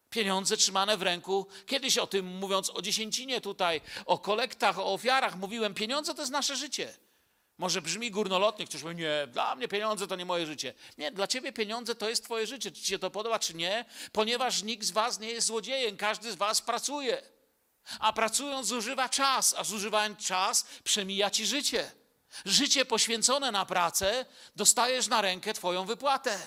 [0.10, 1.48] Pieniądze trzymane w ręku.
[1.66, 6.32] Kiedyś o tym mówiąc o dziesięcinie tutaj, o kolektach, o ofiarach, mówiłem, pieniądze to jest
[6.32, 6.94] nasze życie.
[7.58, 10.74] Może brzmi górnolotnie, ktoś mówi, nie, dla mnie pieniądze to nie moje życie.
[10.98, 12.72] Nie, dla ciebie pieniądze to jest twoje życie.
[12.72, 13.86] Czy ci się to podoba, czy nie?
[14.12, 17.22] Ponieważ nikt z was nie jest złodziejem, każdy z was pracuje.
[18.00, 21.92] A pracując zużywa czas, a zużywając czas przemija ci życie.
[22.46, 26.40] Życie poświęcone na pracę, dostajesz na rękę Twoją wypłatę.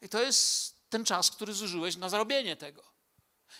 [0.00, 2.82] I to jest ten czas, który zużyłeś na zarobienie tego.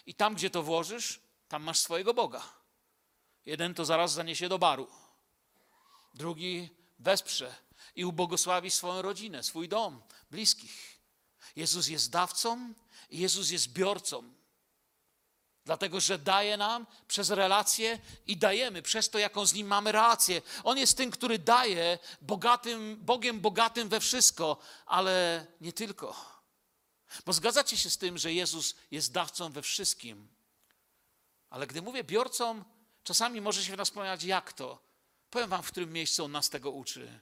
[0.07, 2.43] I tam, gdzie to włożysz, tam masz swojego Boga.
[3.47, 4.89] Jeden to zaraz zaniesie do baru,
[6.15, 7.55] drugi wesprze
[7.95, 10.99] i ubogosławi swoją rodzinę, swój dom, bliskich.
[11.57, 12.75] Jezus jest dawcą
[13.11, 14.38] i Jezus jest biorcą.
[15.69, 20.43] Dlatego, że daje nam przez relacje i dajemy przez to, jaką z nim mamy relację.
[20.65, 26.17] On jest tym, który daje bogatym, Bogiem bogatym we wszystko, ale nie tylko.
[27.27, 30.29] Bo zgadzacie się z tym, że Jezus jest dawcą we wszystkim.
[31.51, 32.65] Ale gdy mówię biorcą,
[33.05, 34.83] czasami może się w nas pojawia, jak to.
[35.31, 37.21] Powiem wam, w którym miejscu on nas tego uczy.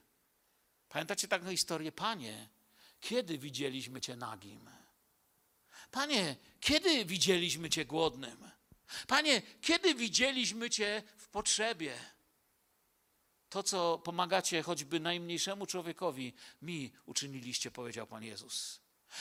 [0.89, 1.91] Pamiętacie taką historię?
[1.91, 2.49] Panie,
[3.01, 4.76] kiedy widzieliśmy Cię nagim?
[5.91, 8.51] Panie, kiedy widzieliśmy Cię głodnym?
[9.07, 11.99] Panie, kiedy widzieliśmy Cię w potrzebie?
[13.49, 18.79] To, co pomagacie choćby najmniejszemu człowiekowi, mi uczyniliście, powiedział Pan Jezus.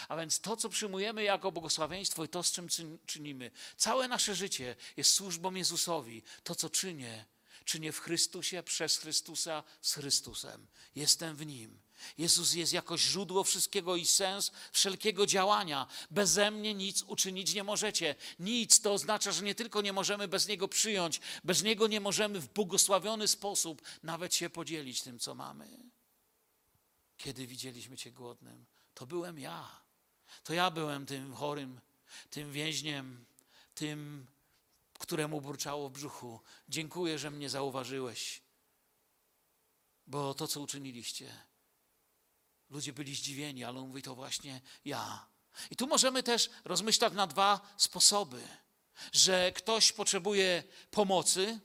[0.09, 2.69] A więc to, co przyjmujemy jako błogosławieństwo i to, z czym
[3.07, 6.23] czynimy, całe nasze życie jest służbą Jezusowi.
[6.43, 7.25] To, co czynię,
[7.65, 10.67] czynię w Chrystusie, przez Chrystusa, z Chrystusem.
[10.95, 11.86] Jestem w Nim.
[12.19, 15.87] Jezus jest jako źródło wszystkiego i sens wszelkiego działania.
[16.11, 18.15] Beze mnie nic uczynić nie możecie.
[18.39, 22.41] Nic to oznacza, że nie tylko nie możemy bez Niego przyjąć, bez Niego nie możemy
[22.41, 25.69] w błogosławiony sposób nawet się podzielić tym, co mamy.
[27.17, 29.87] Kiedy widzieliśmy Cię głodnym, to byłem ja.
[30.45, 31.81] To ja byłem tym chorym,
[32.31, 33.25] tym więźniem,
[33.75, 34.27] tym,
[34.99, 36.41] któremu burczało w brzuchu.
[36.69, 38.43] Dziękuję, że mnie zauważyłeś,
[40.07, 41.46] bo to, co uczyniliście,
[42.71, 45.27] Ludzie byli zdziwieni, ale on mówi to właśnie ja.
[45.71, 48.43] I tu możemy też rozmyślać na dwa sposoby.
[49.13, 51.61] Że ktoś potrzebuje pomocy,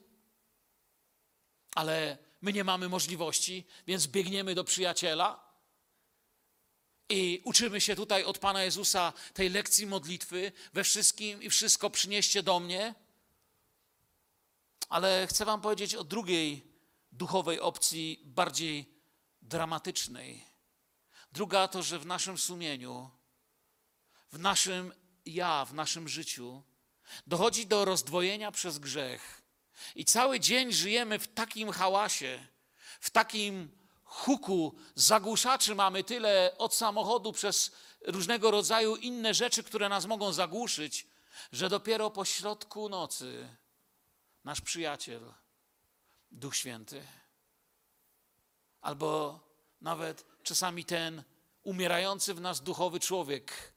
[1.75, 5.51] ale my nie mamy możliwości, więc biegniemy do przyjaciela
[7.09, 12.43] i uczymy się tutaj od Pana Jezusa tej lekcji modlitwy we wszystkim i wszystko przynieście
[12.43, 12.95] do mnie.
[14.89, 16.67] Ale chcę Wam powiedzieć o drugiej
[17.11, 18.93] duchowej opcji, bardziej
[19.41, 20.50] dramatycznej
[21.31, 23.09] Druga to, że w naszym sumieniu,
[24.31, 24.93] w naszym
[25.25, 26.63] ja, w naszym życiu
[27.27, 29.41] dochodzi do rozdwojenia przez grzech.
[29.95, 32.47] I cały dzień żyjemy w takim hałasie,
[32.99, 33.71] w takim
[34.03, 41.07] huku, zagłuszaczy mamy tyle od samochodu przez różnego rodzaju inne rzeczy, które nas mogą zagłuszyć,
[41.51, 43.57] że dopiero po środku nocy
[44.43, 45.33] nasz przyjaciel,
[46.31, 47.03] Duch Święty,
[48.81, 49.39] albo
[49.81, 51.23] nawet czasami ten
[51.63, 53.73] umierający w nas duchowy człowiek,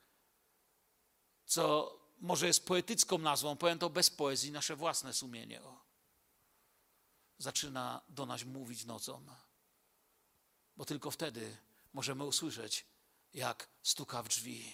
[1.44, 5.62] co może jest poetycką nazwą, powiem to bez poezji, nasze własne sumienie.
[5.62, 5.84] O.
[7.38, 9.26] zaczyna do nas mówić nocą.
[10.76, 11.56] Bo tylko wtedy
[11.92, 12.86] możemy usłyszeć,
[13.34, 14.72] jak stuka w drzwi.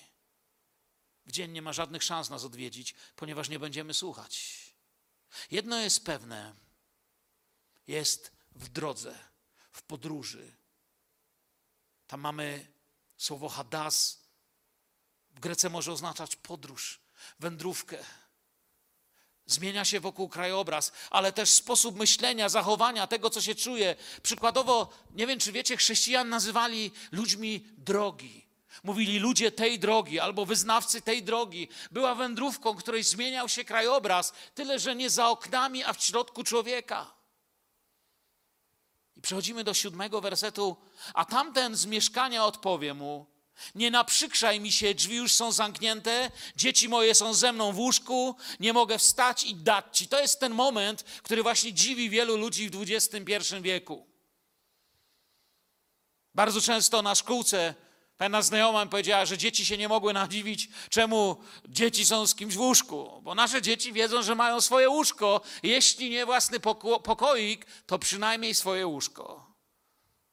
[1.26, 4.56] W dzień nie ma żadnych szans nas odwiedzić, ponieważ nie będziemy słuchać.
[5.50, 6.54] Jedno jest pewne:
[7.86, 9.18] jest w drodze,
[9.72, 10.56] w podróży.
[12.10, 12.66] Tam mamy
[13.16, 14.18] słowo hadas.
[15.30, 17.00] W Grece może oznaczać podróż,
[17.40, 17.98] wędrówkę.
[19.46, 23.96] Zmienia się wokół krajobraz, ale też sposób myślenia, zachowania, tego, co się czuje.
[24.22, 28.46] Przykładowo, nie wiem, czy wiecie, chrześcijan nazywali ludźmi drogi.
[28.82, 31.68] Mówili ludzie tej drogi albo wyznawcy tej drogi.
[31.90, 37.19] Była wędrówką, której zmieniał się krajobraz, tyle że nie za oknami, a w środku człowieka.
[39.20, 40.76] I przechodzimy do siódmego wersetu,
[41.14, 43.26] a tamten z mieszkania odpowie mu:
[43.74, 48.36] Nie naprzykrzaj mi się, drzwi już są zamknięte, dzieci moje są ze mną w łóżku,
[48.60, 50.08] nie mogę wstać i dać ci.
[50.08, 54.06] To jest ten moment, który właśnie dziwi wielu ludzi w XXI wieku.
[56.34, 57.74] Bardzo często na szkółce
[58.20, 61.36] Pewna znajoma mi powiedziała, że dzieci się nie mogły nadziwić, czemu
[61.68, 63.20] dzieci są z kimś w łóżku.
[63.22, 65.40] Bo nasze dzieci wiedzą, że mają swoje łóżko.
[65.62, 69.46] Jeśli nie własny poko pokoik, to przynajmniej swoje łóżko.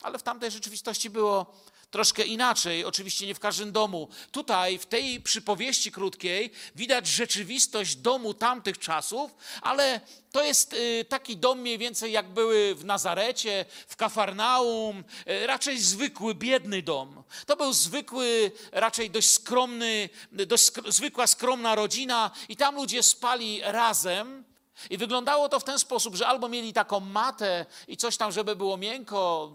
[0.01, 1.53] Ale w tamtej rzeczywistości było
[1.91, 4.07] troszkę inaczej, oczywiście nie w każdym domu.
[4.31, 11.37] Tutaj, w tej przypowieści krótkiej, widać rzeczywistość domu tamtych czasów, ale to jest y, taki
[11.37, 17.23] dom mniej więcej jak były w Nazarecie, w Kafarnaum, y, raczej zwykły, biedny dom.
[17.45, 23.61] To był zwykły, raczej dość skromny, dość sk zwykła, skromna rodzina i tam ludzie spali
[23.63, 24.43] razem.
[24.89, 28.55] I wyglądało to w ten sposób, że albo mieli taką matę i coś tam, żeby
[28.55, 29.51] było miękko,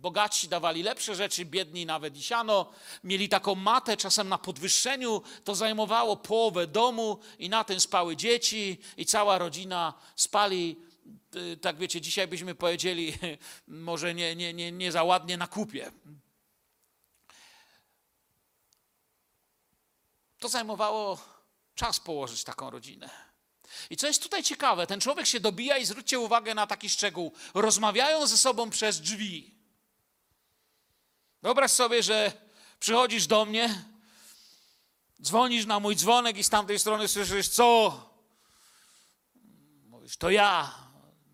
[0.00, 2.72] bogaci dawali lepsze rzeczy, biedni nawet i siano.
[3.04, 8.78] Mieli taką matę, czasem na podwyższeniu, to zajmowało połowę domu i na tym spały dzieci
[8.96, 10.76] i cała rodzina spali,
[11.60, 13.12] tak wiecie, dzisiaj byśmy powiedzieli,
[13.68, 15.92] może nie, nie, nie, nie za ładnie na kupie.
[20.38, 21.18] To zajmowało
[21.74, 23.10] czas położyć taką rodzinę.
[23.90, 27.32] I co jest tutaj ciekawe, ten człowiek się dobija i zwróćcie uwagę na taki szczegół.
[27.54, 29.59] Rozmawiają ze sobą przez drzwi.
[31.42, 32.32] Wyobraź sobie, że
[32.80, 33.84] przychodzisz do mnie,
[35.22, 38.10] dzwonisz na mój dzwonek i z tamtej strony słyszysz, co?
[39.86, 40.74] Mówisz, to ja.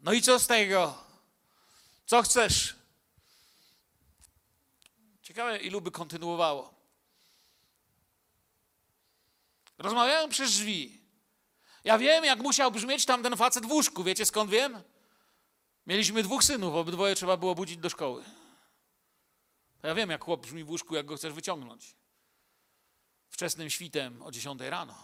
[0.03, 0.99] No i co z tego?
[2.07, 2.77] Co chcesz?
[5.23, 6.75] Ciekawe, ilu by kontynuowało.
[9.79, 11.01] Rozmawiają przez drzwi.
[11.85, 14.05] Ja wiem, jak musiał brzmieć tamten facet w łóżku.
[14.05, 14.83] Wiecie skąd wiem?
[15.87, 18.25] Mieliśmy dwóch synów, obydwoje trzeba było budzić do szkoły.
[19.83, 21.97] Ja wiem, jak chłop brzmi w łóżku, jak go chcesz wyciągnąć.
[23.29, 24.95] Wczesnym świtem o 10 rano.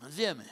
[0.00, 0.48] Wiemy.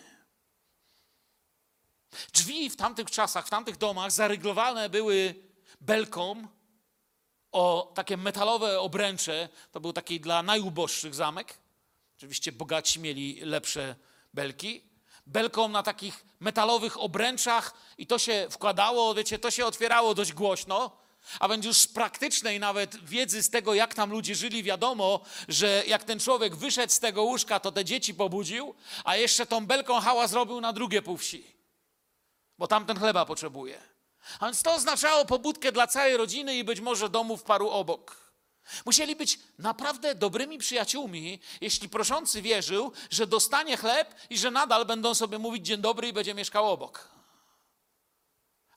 [2.32, 5.34] Drzwi w tamtych czasach, w tamtych domach zaryglowane były
[5.80, 6.48] belką
[7.52, 9.48] o takie metalowe obręcze.
[9.72, 11.58] To był taki dla najuboższych zamek.
[12.16, 13.96] Oczywiście bogaci mieli lepsze
[14.34, 14.82] belki.
[15.26, 21.07] Belką na takich metalowych obręczach i to się wkładało, wiecie, to się otwierało dość głośno
[21.40, 25.82] a więc już z praktycznej nawet wiedzy z tego, jak tam ludzie żyli, wiadomo, że
[25.86, 30.00] jak ten człowiek wyszedł z tego łóżka, to te dzieci pobudził, a jeszcze tą belką
[30.00, 31.44] hała zrobił na drugie pół wsi,
[32.58, 33.82] bo tamten chleba potrzebuje.
[34.40, 38.28] A więc to oznaczało pobudkę dla całej rodziny i być może domów paru obok.
[38.86, 45.14] Musieli być naprawdę dobrymi przyjaciółmi, jeśli proszący wierzył, że dostanie chleb i że nadal będą
[45.14, 47.17] sobie mówić dzień dobry i będzie mieszkał obok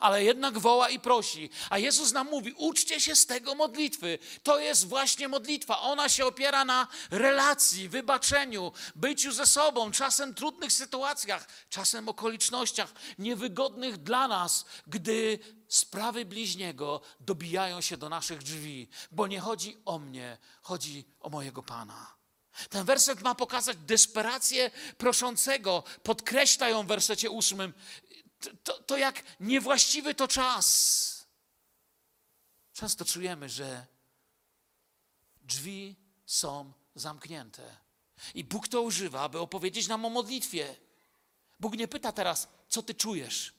[0.01, 1.49] ale jednak woła i prosi.
[1.69, 4.19] A Jezus nam mówi: uczcie się z tego modlitwy.
[4.43, 5.79] To jest właśnie modlitwa.
[5.79, 13.97] Ona się opiera na relacji, wybaczeniu, byciu ze sobą, czasem trudnych sytuacjach, czasem okolicznościach niewygodnych
[13.97, 20.37] dla nas, gdy sprawy bliźniego dobijają się do naszych drzwi, bo nie chodzi o mnie,
[20.61, 22.21] chodzi o mojego Pana.
[22.69, 25.83] Ten werset ma pokazać desperację proszącego.
[26.03, 27.73] Podkreśla ją w wersecie ósmym
[28.63, 31.27] to, to jak niewłaściwy to czas.
[32.73, 33.85] Często czujemy, że
[35.41, 37.77] drzwi są zamknięte.
[38.33, 40.75] I Bóg to używa, aby opowiedzieć nam o modlitwie.
[41.59, 43.53] Bóg nie pyta teraz, co ty czujesz.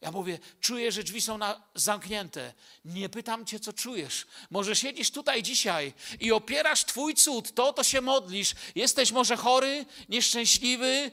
[0.00, 2.54] Ja mówię, czuję, że drzwi są na, zamknięte.
[2.84, 4.26] Nie pytam cię, co czujesz.
[4.50, 8.54] Może siedzisz tutaj dzisiaj i opierasz twój cud, to to się modlisz.
[8.74, 11.12] Jesteś może chory, nieszczęśliwy,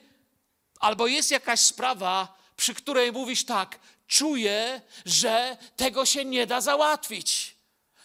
[0.80, 7.56] albo jest jakaś sprawa, przy której mówisz tak, czuję, że tego się nie da załatwić.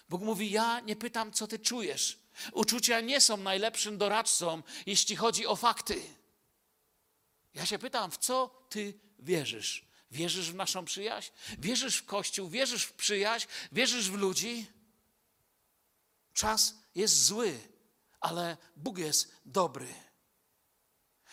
[0.09, 2.19] Bóg mówi: Ja nie pytam, co ty czujesz.
[2.53, 6.03] Uczucia nie są najlepszym doradcą, jeśli chodzi o fakty.
[7.55, 9.85] Ja się pytam, w co ty wierzysz?
[10.11, 11.31] Wierzysz w naszą przyjaźń?
[11.59, 12.49] Wierzysz w Kościół?
[12.49, 13.47] Wierzysz w przyjaźń?
[13.73, 14.67] Wierzysz w ludzi?
[16.33, 17.61] Czas jest zły,
[18.21, 19.95] ale Bóg jest dobry.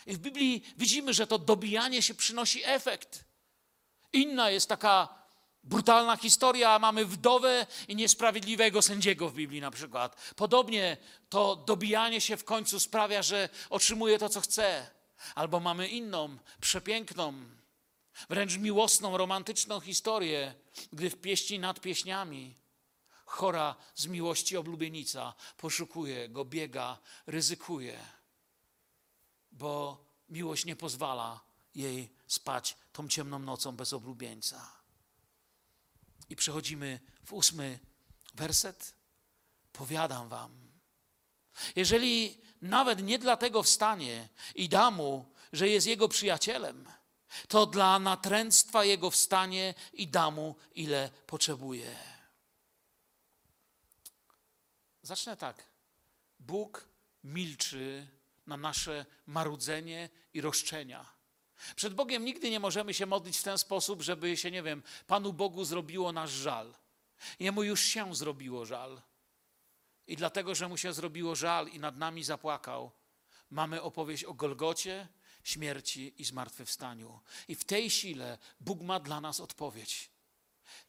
[0.06, 3.26] I w Biblii widzimy, że to dobijanie się przynosi efekt.
[4.14, 5.20] Inna jest taka
[5.64, 6.80] brutalna historia.
[6.80, 10.34] Mamy wdowę i niesprawiedliwego sędziego w Biblii na przykład.
[10.36, 10.98] Podobnie
[11.30, 14.90] to dobijanie się w końcu sprawia, że otrzymuje to, co chce.
[15.36, 17.34] Albo mamy inną, przepiękną,
[18.30, 20.54] wręcz miłosną, romantyczną historię,
[20.94, 22.56] gdy w pieśni nad pieśniami
[23.26, 28.00] chora z miłości oblubienica poszukuje go, biega, ryzykuje,
[29.60, 31.40] bo miłość nie pozwala
[31.76, 34.72] jej spać tą ciemną nocą bez oblubieńca.
[36.30, 37.80] I przechodzimy w ósmy
[38.34, 38.94] werset.
[39.74, 40.52] Powiadam wam,
[41.76, 46.86] jeżeli nawet nie dlatego wstanie i da mu, że jest jego przyjacielem,
[47.48, 51.96] to dla natręctwa jego wstanie i da mu, ile potrzebuje.
[55.02, 55.64] Zacznę tak.
[56.40, 56.90] Bóg
[57.24, 58.08] milczy
[58.50, 61.06] na nasze marudzenie i roszczenia.
[61.76, 65.34] Przed Bogiem nigdy nie możemy się modlić w ten sposób, żeby się, nie wiem, Panu
[65.34, 66.74] Bogu zrobiło nasz żal.
[67.40, 69.02] Jemu już się zrobiło żal.
[70.08, 72.92] I dlatego, że mu się zrobiło żal i nad nami zapłakał,
[73.50, 75.08] mamy opowieść o Golgocie,
[75.44, 77.20] śmierci i zmartwychwstaniu.
[77.48, 80.10] I w tej sile Bóg ma dla nas odpowiedź.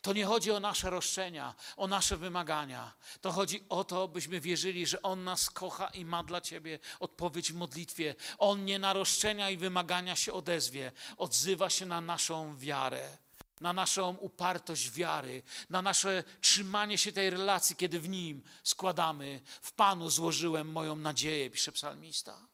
[0.02, 2.92] To nie chodzi o nasze roszczenia, o nasze wymagania.
[3.20, 7.52] To chodzi o to, byśmy wierzyli, że On nas kocha i ma dla Ciebie odpowiedź
[7.52, 8.14] w modlitwie.
[8.38, 13.18] On nie na roszczenia i wymagania się odezwie, odzywa się na naszą wiarę,
[13.60, 19.40] na naszą upartość wiary, na nasze trzymanie się tej relacji, kiedy w Nim składamy.
[19.62, 22.46] W Panu złożyłem moją nadzieję, pisze psalmista.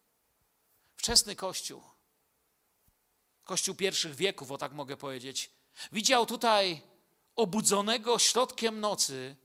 [0.97, 1.83] Wczesny Kościół,
[3.45, 5.51] Kościół pierwszych wieków, o tak mogę powiedzieć,
[5.93, 6.83] widział tutaj
[7.37, 9.37] obudzonego środkiem nocy,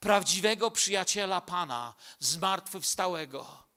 [0.00, 3.68] prawdziwego przyjaciela Pana, zmartwychwstałego.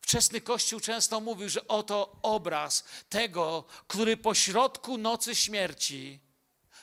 [0.00, 6.20] Wczesny Kościół często mówił, że oto obraz tego, który po środku nocy śmierci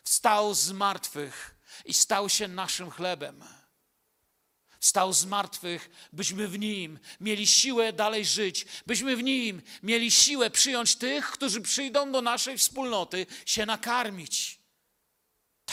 [0.03, 3.43] wstał z martwych i stał się naszym chlebem.
[4.79, 10.49] Wstał z martwych, byśmy w nim mieli siłę dalej żyć, byśmy w nim mieli siłę
[10.49, 14.62] przyjąć tych, którzy przyjdą do naszej wspólnoty, się nakarmić.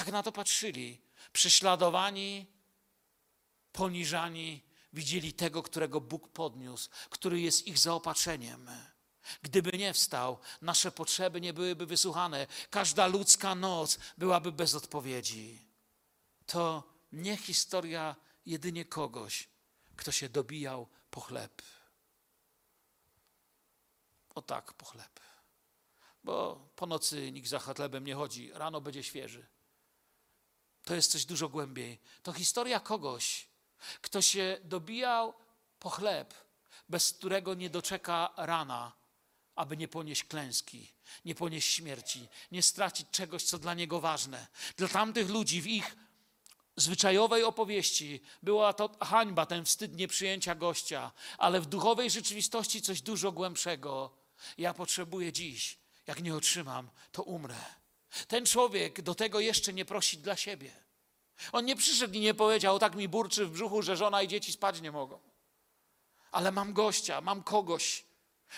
[0.00, 1.00] Tak na to patrzyli.
[1.32, 2.46] Prześladowani,
[3.72, 8.70] poniżani, widzieli tego, którego Bóg podniósł, który jest ich zaopatrzeniem.
[9.42, 12.46] Gdyby nie wstał, nasze potrzeby nie byłyby wysłuchane.
[12.70, 15.66] Każda ludzka noc byłaby bez odpowiedzi.
[16.46, 19.48] To nie historia jedynie kogoś,
[19.96, 21.62] kto się dobijał po chleb.
[24.34, 25.20] O tak, po chleb.
[26.24, 29.59] Bo po nocy nikt za chlebem nie chodzi, rano będzie świeży.
[30.84, 31.98] To jest coś dużo głębiej.
[32.22, 33.48] To historia kogoś,
[34.00, 35.34] kto się dobijał
[35.78, 36.34] po chleb,
[36.88, 38.92] bez którego nie doczeka rana,
[39.54, 40.92] aby nie ponieść klęski,
[41.24, 44.46] nie ponieść śmierci, nie stracić czegoś, co dla niego ważne.
[44.76, 45.96] Dla tamtych ludzi w ich
[46.76, 53.32] zwyczajowej opowieści była to hańba, ten wstyd nieprzyjęcia gościa, ale w duchowej rzeczywistości coś dużo
[53.32, 54.16] głębszego.
[54.58, 57.79] Ja potrzebuję dziś, jak nie otrzymam, to umrę.
[58.28, 60.72] Ten człowiek do tego jeszcze nie prosi dla siebie.
[61.52, 64.52] On nie przyszedł i nie powiedział, tak mi burczy w brzuchu, że żona i dzieci
[64.52, 65.20] spać nie mogą.
[66.32, 68.04] Ale mam gościa, mam kogoś.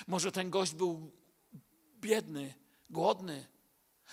[0.06, 1.12] Może ten gość był
[2.00, 2.54] biedny,
[2.90, 3.46] głodny.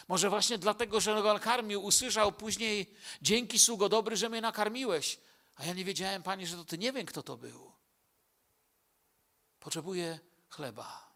[0.08, 5.20] Może właśnie dlatego, że go karmił, usłyszał później, dzięki sługo dobry, że mnie nakarmiłeś.
[5.56, 7.72] A ja nie wiedziałem, panie, że to ty nie wiem, kto to był.
[9.60, 11.10] Potrzebuję chleba.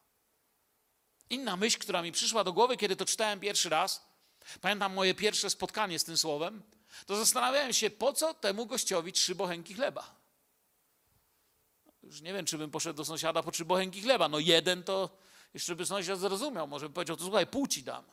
[1.30, 4.13] Inna myśl, która mi przyszła do głowy, kiedy to czytałem pierwszy raz,
[4.62, 6.62] pamiętam moje pierwsze spotkanie z tym słowem,
[7.06, 10.16] to zastanawiałem się, po co temu gościowi trzy bochenki chleba.
[12.04, 14.30] Już nie wiem, czy bym poszedł do sąsiada po trzy bochenki chleba.
[14.30, 15.10] No jeden to
[15.54, 16.68] jeszcze by sąsiad zrozumiał.
[16.68, 18.04] Może by powiedział, to słuchaj, pół ci dam.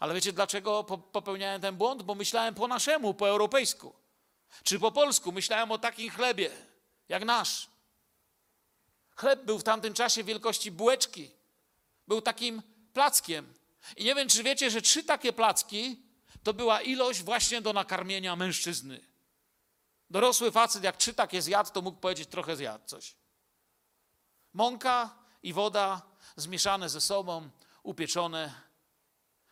[0.00, 2.02] Ale wiecie, dlaczego popełniałem ten błąd?
[2.02, 3.94] Bo myślałem po naszemu, po europejsku.
[4.64, 5.32] Czy po polsku.
[5.32, 6.50] Myślałem o takim chlebie,
[7.08, 7.68] jak nasz.
[9.16, 11.30] Chleb był w tamtym czasie wielkości bułeczki.
[12.08, 12.62] Był takim
[12.92, 13.54] plackiem.
[13.96, 16.02] I nie wiem, czy wiecie, że trzy takie placki
[16.42, 19.00] to była ilość właśnie do nakarmienia mężczyzny.
[20.10, 23.16] Dorosły facet, jak trzy takie zjadł, to mógł powiedzieć, trochę zjadł coś.
[24.52, 26.02] Mąka i woda
[26.36, 27.50] zmieszane ze sobą,
[27.82, 28.54] upieczone.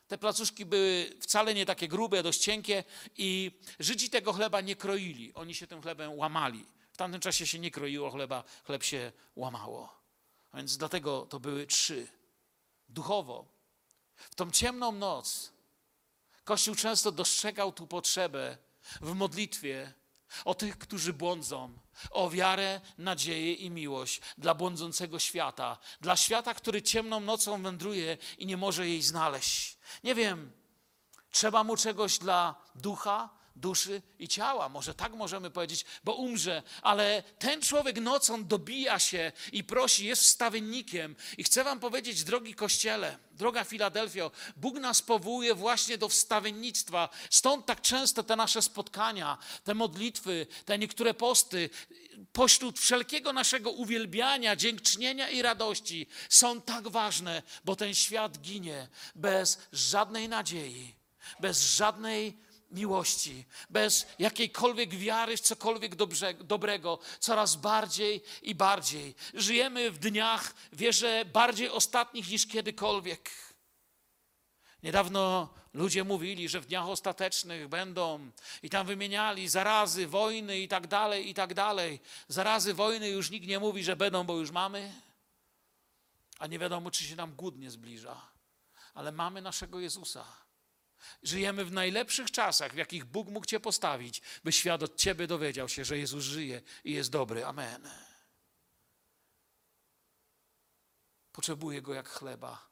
[0.08, 2.84] Te placuszki były wcale nie takie grube, dość cienkie
[3.16, 5.34] i Żydzi tego chleba nie kroili.
[5.34, 6.66] Oni się tym chlebem łamali.
[6.92, 9.98] W tamtym czasie się nie kroiło chleba, chleb się łamało.
[10.52, 12.08] A więc dlatego to były trzy.
[12.88, 13.57] Duchowo.
[14.18, 15.52] W tą ciemną noc
[16.44, 18.58] Kościół często dostrzegał tu potrzebę
[19.00, 19.92] w modlitwie
[20.44, 21.78] o tych, którzy błądzą,
[22.10, 28.46] o wiarę, nadzieję i miłość dla błądzącego świata, dla świata, który ciemną nocą wędruje i
[28.46, 29.78] nie może jej znaleźć.
[30.04, 30.52] Nie wiem,
[31.30, 34.68] trzeba mu czegoś dla ducha, duszy i ciała.
[34.68, 40.22] Może tak możemy powiedzieć, bo umrze, ale ten człowiek nocą dobija się i prosi, jest
[40.22, 41.16] wstawiennikiem.
[41.38, 47.08] I chcę Wam powiedzieć, drogi kościele, droga Filadelfio, Bóg nas powołuje właśnie do wstawiennictwa.
[47.30, 51.70] Stąd tak często te nasze spotkania, te modlitwy, te niektóre posty,
[52.32, 59.58] pośród wszelkiego naszego uwielbiania, dziękczynienia i radości są tak ważne, bo ten świat ginie bez
[59.72, 60.94] żadnej nadziei,
[61.40, 62.38] bez żadnej
[62.70, 69.14] miłości, bez jakiejkolwiek wiary w cokolwiek dobrze, dobrego, coraz bardziej i bardziej.
[69.34, 73.30] Żyjemy w dniach, wierzę, bardziej ostatnich niż kiedykolwiek.
[74.82, 78.30] Niedawno ludzie mówili, że w dniach ostatecznych będą
[78.62, 82.00] i tam wymieniali zarazy, wojny i tak dalej, i tak dalej.
[82.28, 84.92] Zarazy, wojny już nikt nie mówi, że będą, bo już mamy.
[86.38, 88.30] A nie wiadomo, czy się nam głód nie zbliża.
[88.94, 90.47] Ale mamy naszego Jezusa
[91.22, 95.68] Żyjemy w najlepszych czasach, w jakich Bóg mógł Cię postawić, by świat od Ciebie dowiedział
[95.68, 97.44] się, że Jezus żyje i jest dobry.
[97.44, 97.90] Amen.
[101.32, 102.68] Potrzebuję Go jak chleba.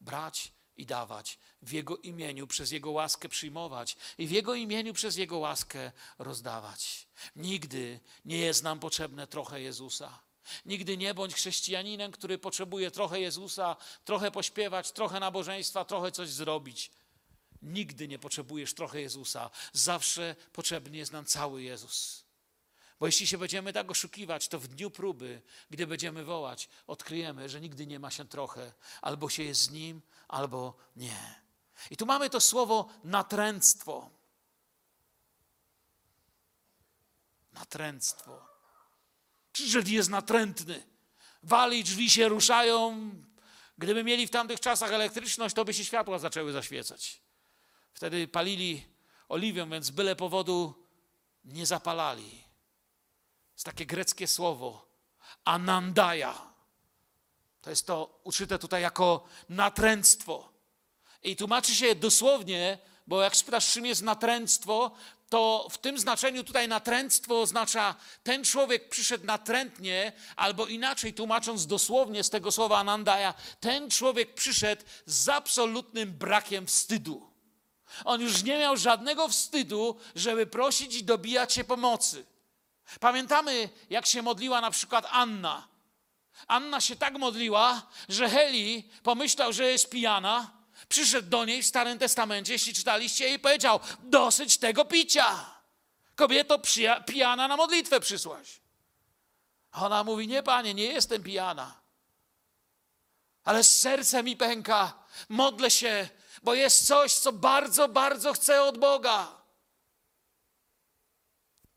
[0.00, 1.38] Brać i dawać.
[1.62, 7.08] W Jego imieniu, przez Jego łaskę przyjmować i w Jego imieniu, przez Jego łaskę rozdawać.
[7.36, 10.20] Nigdy nie jest nam potrzebne trochę Jezusa.
[10.66, 16.90] Nigdy nie bądź chrześcijaninem, który potrzebuje trochę Jezusa, trochę pośpiewać, trochę nabożeństwa, trochę coś zrobić.
[17.62, 19.50] Nigdy nie potrzebujesz trochę Jezusa.
[19.72, 22.24] Zawsze potrzebny jest nam cały Jezus.
[23.00, 27.60] Bo jeśli się będziemy tak oszukiwać, to w dniu próby, gdy będziemy wołać, odkryjemy, że
[27.60, 28.72] nigdy nie ma się trochę.
[29.02, 31.40] Albo się jest z Nim, albo nie.
[31.90, 34.10] I tu mamy to słowo natręctwo.
[37.52, 38.46] Natręctwo.
[39.52, 40.86] Czyli jest natrętny.
[41.42, 43.10] Wali, drzwi się ruszają.
[43.78, 47.27] Gdyby mieli w tamtych czasach elektryczność, to by się światła zaczęły zaświecać.
[47.98, 48.86] Wtedy palili
[49.28, 50.74] oliwią, więc byle powodu
[51.44, 52.44] nie zapalali.
[53.54, 54.88] Jest takie greckie słowo
[55.44, 56.52] anandaja.
[57.60, 60.52] To jest to uszyte tutaj jako natręctwo.
[61.22, 64.90] I tłumaczy się dosłownie, bo jak spytasz, czym jest natręctwo,
[65.28, 72.24] to w tym znaczeniu tutaj natręctwo oznacza ten człowiek przyszedł natrętnie, albo inaczej tłumacząc dosłownie
[72.24, 77.27] z tego słowa anandaja, ten człowiek przyszedł z absolutnym brakiem wstydu.
[78.04, 82.26] On już nie miał żadnego wstydu, żeby prosić i dobijać się pomocy.
[83.00, 85.68] Pamiętamy, jak się modliła na przykład Anna.
[86.46, 90.50] Anna się tak modliła, że Heli pomyślał, że jest pijana.
[90.88, 95.58] Przyszedł do niej w Starym Testamencie, jeśli czytaliście, i powiedział: Dosyć tego picia.
[96.16, 96.60] Kobieto
[97.06, 98.60] pijana na modlitwę przysłaś.
[99.72, 101.74] Ona mówi: Nie, panie, nie jestem pijana.
[103.44, 104.92] Ale z sercem mi pęka.
[105.28, 106.08] Modlę się,
[106.42, 109.42] bo jest coś, co bardzo, bardzo chcę od Boga.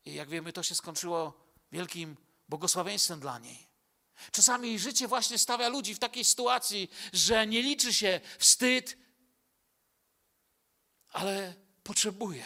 [0.04, 1.32] I jak wiemy, to się skończyło
[1.72, 2.16] wielkim
[2.48, 3.66] błogosławieństwem dla niej.
[4.32, 8.96] Czasami życie właśnie stawia ludzi w takiej sytuacji, że nie liczy się wstyd,
[11.08, 12.44] ale potrzebuję.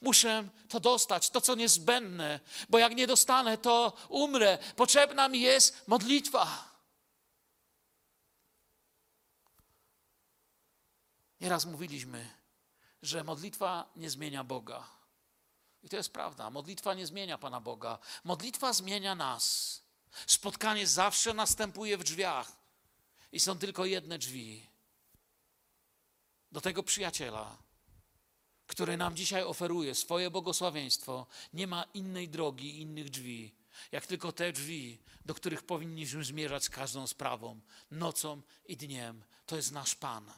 [0.00, 4.58] Muszę to dostać, to co niezbędne, bo jak nie dostanę, to umrę.
[4.76, 6.69] Potrzebna mi jest modlitwa.
[11.40, 12.30] Nieraz mówiliśmy,
[13.02, 14.86] że modlitwa nie zmienia Boga.
[15.82, 16.50] I to jest prawda.
[16.50, 17.98] Modlitwa nie zmienia Pana Boga.
[18.24, 19.82] Modlitwa zmienia nas.
[20.26, 22.52] Spotkanie zawsze następuje w drzwiach.
[23.32, 24.66] I są tylko jedne drzwi.
[26.52, 27.56] Do tego przyjaciela,
[28.66, 33.54] który nam dzisiaj oferuje swoje błogosławieństwo, nie ma innej drogi, innych drzwi,
[33.92, 37.60] jak tylko te drzwi, do których powinniśmy zmierzać z każdą sprawą,
[37.90, 39.24] nocą i dniem.
[39.46, 40.32] To jest nasz Pan.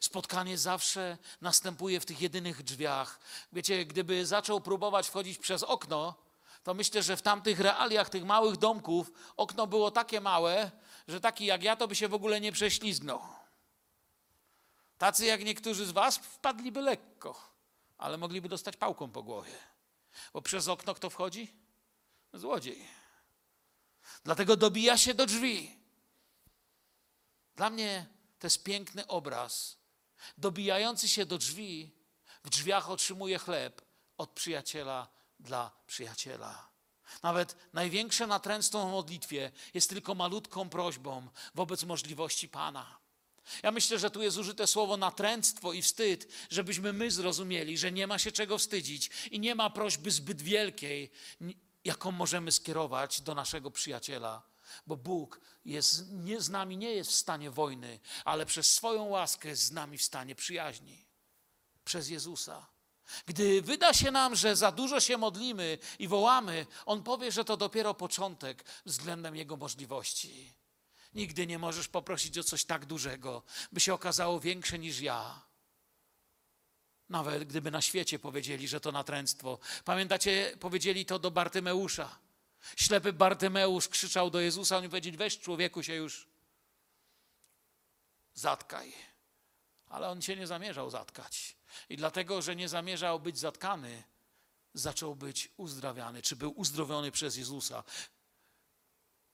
[0.00, 3.20] Spotkanie zawsze następuje w tych jedynych drzwiach.
[3.52, 6.14] Wiecie, gdyby zaczął próbować wchodzić przez okno,
[6.62, 10.70] to myślę, że w tamtych realiach tych małych domków okno było takie małe,
[11.08, 13.22] że taki jak ja to by się w ogóle nie prześlizgnął.
[14.98, 17.50] Tacy jak niektórzy z was wpadliby lekko,
[17.98, 19.58] ale mogliby dostać pałką po głowie.
[20.32, 21.52] Bo przez okno kto wchodzi?
[22.32, 22.88] Złodziej.
[24.24, 25.78] Dlatego dobija się do drzwi.
[27.56, 28.06] Dla mnie
[28.42, 29.78] to jest piękny obraz.
[30.38, 31.90] Dobijający się do drzwi,
[32.44, 33.82] w drzwiach otrzymuje chleb
[34.18, 35.08] od przyjaciela
[35.40, 36.68] dla przyjaciela.
[37.22, 42.98] Nawet największe natręctwo w modlitwie jest tylko malutką prośbą wobec możliwości Pana.
[43.62, 48.06] Ja myślę, że tu jest użyte słowo natręctwo i wstyd, żebyśmy my zrozumieli, że nie
[48.06, 51.10] ma się czego wstydzić i nie ma prośby zbyt wielkiej,
[51.84, 54.51] jaką możemy skierować do naszego przyjaciela.
[54.86, 59.48] Bo Bóg jest, nie, z nami nie jest w stanie wojny, ale przez swoją łaskę
[59.48, 61.06] jest z nami w stanie przyjaźni.
[61.84, 62.66] Przez Jezusa.
[63.26, 67.56] Gdy wyda się nam, że za dużo się modlimy i wołamy, On powie, że to
[67.56, 70.52] dopiero początek względem Jego możliwości.
[71.14, 73.42] Nigdy nie możesz poprosić o coś tak dużego,
[73.72, 75.42] by się okazało większe niż ja.
[77.08, 79.58] Nawet gdyby na świecie powiedzieli, że to natręctwo.
[79.84, 82.18] Pamiętacie, powiedzieli to do Bartymeusza.
[82.76, 86.28] Ślepy Bartymeusz krzyczał do Jezusa, on powiedział, weź człowieku się już
[88.34, 88.92] zatkaj.
[89.86, 91.56] Ale on się nie zamierzał zatkać.
[91.88, 94.02] I dlatego, że nie zamierzał być zatkany,
[94.74, 97.84] zaczął być uzdrawiany, czy był uzdrowiony przez Jezusa.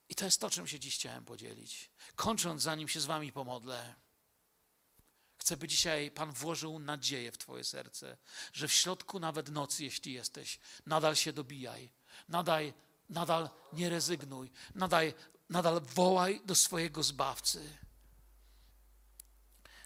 [0.08, 1.90] I to jest to, czym się dziś chciałem podzielić.
[2.16, 3.94] Kończąc, zanim się z Wami pomodlę,
[5.38, 8.16] chcę, by dzisiaj Pan włożył nadzieję w Twoje serce,
[8.52, 11.90] że w środku nawet nocy, jeśli jesteś, nadal się dobijaj,
[12.28, 12.72] nadal,
[13.08, 15.12] nadal nie rezygnuj, nadal,
[15.50, 17.78] nadal wołaj do swojego Zbawcy.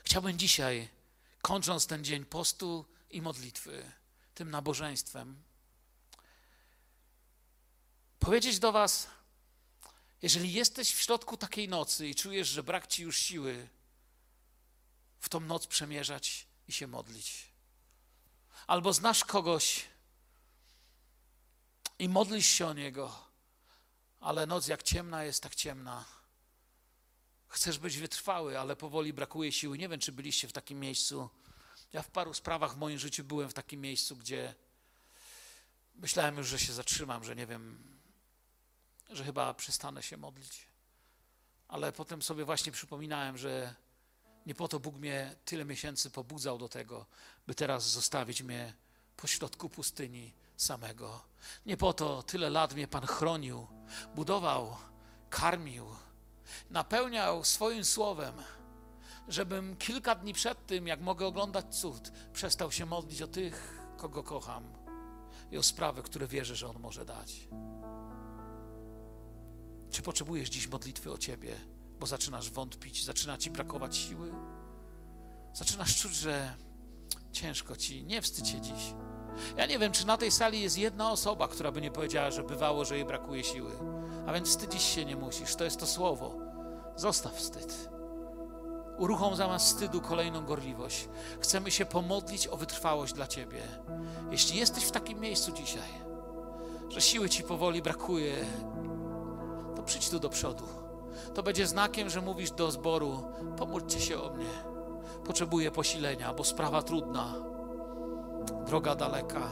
[0.04, 0.88] Chciałbym dzisiaj,
[1.42, 3.92] kończąc ten dzień postu i modlitwy,
[4.34, 5.42] tym nabożeństwem,
[8.18, 9.08] powiedzieć do Was,
[10.22, 13.68] jeżeli jesteś w środku takiej nocy i czujesz, że brak ci już siły
[15.20, 17.52] w tą noc przemierzać i się modlić,
[18.66, 19.91] albo znasz kogoś
[21.98, 23.18] i modlisz się o niego,
[24.20, 26.04] ale noc jak ciemna jest, tak ciemna.
[27.48, 29.78] Chcesz być wytrwały, ale powoli brakuje siły.
[29.78, 31.30] Nie wiem, czy byliście w takim miejscu.
[31.92, 34.54] Ja w paru sprawach w moim życiu byłem w takim miejscu, gdzie
[35.94, 37.82] myślałem już, że się zatrzymam, że nie wiem,
[39.10, 40.66] że chyba przestanę się modlić.
[41.68, 43.74] Ale potem sobie właśnie przypominałem, że
[44.46, 47.06] nie po to Bóg mnie tyle miesięcy pobudzał do tego,
[47.46, 48.74] by teraz zostawić mnie
[49.16, 50.32] pośrodku pustyni
[50.62, 51.20] samego.
[51.66, 53.66] Nie po to tyle lat mnie Pan chronił,
[54.14, 54.76] budował,
[55.30, 55.86] karmił,
[56.70, 58.34] napełniał swoim słowem,
[59.28, 64.22] żebym kilka dni przed tym, jak mogę oglądać cud, przestał się modlić o tych, kogo
[64.22, 64.64] kocham
[65.50, 67.48] i o sprawy, które wierzę, że On może dać.
[69.90, 71.56] Czy potrzebujesz dziś modlitwy o ciebie,
[72.00, 74.32] bo zaczynasz wątpić, zaczyna ci brakować siły?
[75.54, 76.54] Zaczynasz czuć, że
[77.32, 78.94] ciężko ci, nie wstydź się dziś.
[79.56, 82.42] Ja nie wiem, czy na tej sali jest jedna osoba, która by nie powiedziała, że
[82.42, 83.70] bywało, że jej brakuje siły.
[84.26, 85.56] A więc wstydzić się nie musisz.
[85.56, 86.34] To jest to słowo.
[86.96, 87.88] Zostaw wstyd.
[88.98, 91.08] Uruchom zamiast wstydu kolejną gorliwość.
[91.40, 93.62] Chcemy się pomodlić o wytrwałość dla Ciebie.
[94.30, 95.88] Jeśli jesteś w takim miejscu dzisiaj,
[96.88, 98.34] że siły Ci powoli brakuje
[99.82, 100.64] to przyjdź tu do przodu.
[101.34, 103.22] To będzie znakiem, że mówisz do zboru:
[103.56, 104.50] pomóżcie się o mnie.
[105.24, 107.34] Potrzebuję posilenia, bo sprawa trudna,
[108.66, 109.42] droga daleka,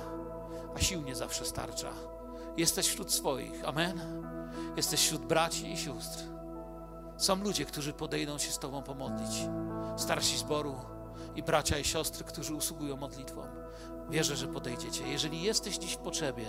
[0.74, 1.88] a sił nie zawsze starcza.
[2.56, 4.00] Jesteś wśród swoich, amen?
[4.76, 6.24] Jesteś wśród braci i sióstr.
[7.16, 9.48] Są ludzie, którzy podejdą się z Tobą pomodlić.
[9.96, 10.74] Starsi zboru
[11.34, 13.42] i bracia i siostry, którzy usługują modlitwą.
[14.10, 15.08] Wierzę, że podejdziecie.
[15.08, 16.44] Jeżeli jesteś dziś w potrzebie,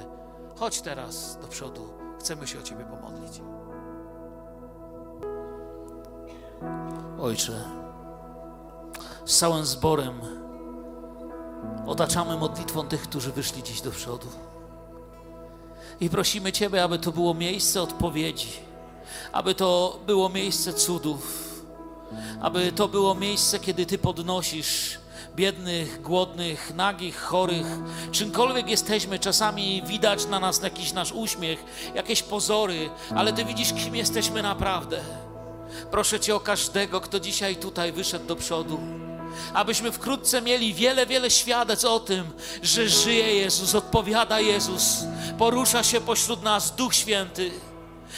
[0.55, 1.93] chodź teraz do przodu.
[2.19, 3.41] Chcemy się o Ciebie pomodlić.
[7.21, 7.65] Ojcze,
[9.25, 10.40] z całym zborem
[11.87, 14.27] otaczamy modlitwą tych, którzy wyszli dziś do przodu.
[16.01, 18.49] I prosimy Ciebie, aby to było miejsce odpowiedzi,
[19.31, 21.51] aby to było miejsce cudów,
[22.41, 24.99] aby to było miejsce, kiedy Ty podnosisz
[25.35, 27.67] biednych, głodnych, nagich, chorych,
[28.11, 31.63] czymkolwiek jesteśmy, czasami widać na nas jakiś nasz uśmiech,
[31.95, 35.01] jakieś pozory, ale Ty widzisz, kim jesteśmy naprawdę.
[35.91, 38.79] Proszę Cię o każdego, kto dzisiaj tutaj wyszedł do przodu,
[39.53, 42.31] abyśmy wkrótce mieli wiele, wiele świadectw o tym,
[42.63, 44.83] że żyje Jezus, odpowiada Jezus,
[45.37, 47.51] porusza się pośród nas Duch Święty.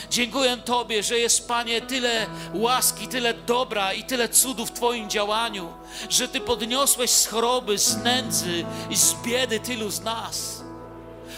[0.09, 5.73] Dziękuję Tobie, że jest, Panie, tyle łaski, tyle dobra i tyle cudów w Twoim działaniu,
[6.09, 10.63] że Ty podniosłeś z choroby, z nędzy i z biedy tylu z nas.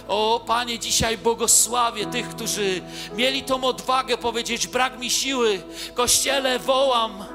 [0.07, 2.81] O Panie, dzisiaj błogosławię tych, którzy
[3.15, 5.61] mieli tą odwagę powiedzieć: Brak mi siły,
[5.93, 7.25] Kościele, wołam,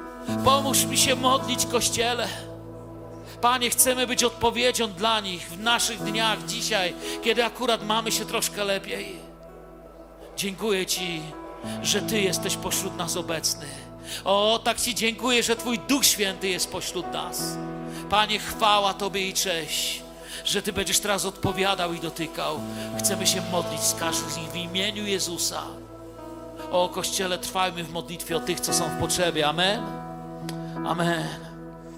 [0.45, 2.29] pomóż mi się modlić, Kościele.
[3.41, 8.65] Panie, chcemy być odpowiedzią dla nich w naszych dniach dzisiaj, kiedy akurat mamy się troszkę
[8.65, 9.17] lepiej.
[10.37, 11.23] Dziękuję Ci,
[11.83, 13.67] że Ty jesteś pośród nas obecny.
[14.25, 17.43] O, tak Ci dziękuję, że Twój Duch Święty jest pośród nas.
[18.11, 20.03] Panie, chwała Tobie i cześć
[20.45, 22.61] że Ty będziesz teraz odpowiadał i dotykał.
[22.99, 25.63] Chcemy się modlić z każdym z nich w imieniu Jezusa.
[26.71, 29.49] O Kościele, trwajmy w modlitwie o tych, co są w potrzebie.
[29.49, 30.10] Amen.
[30.87, 31.50] Amen.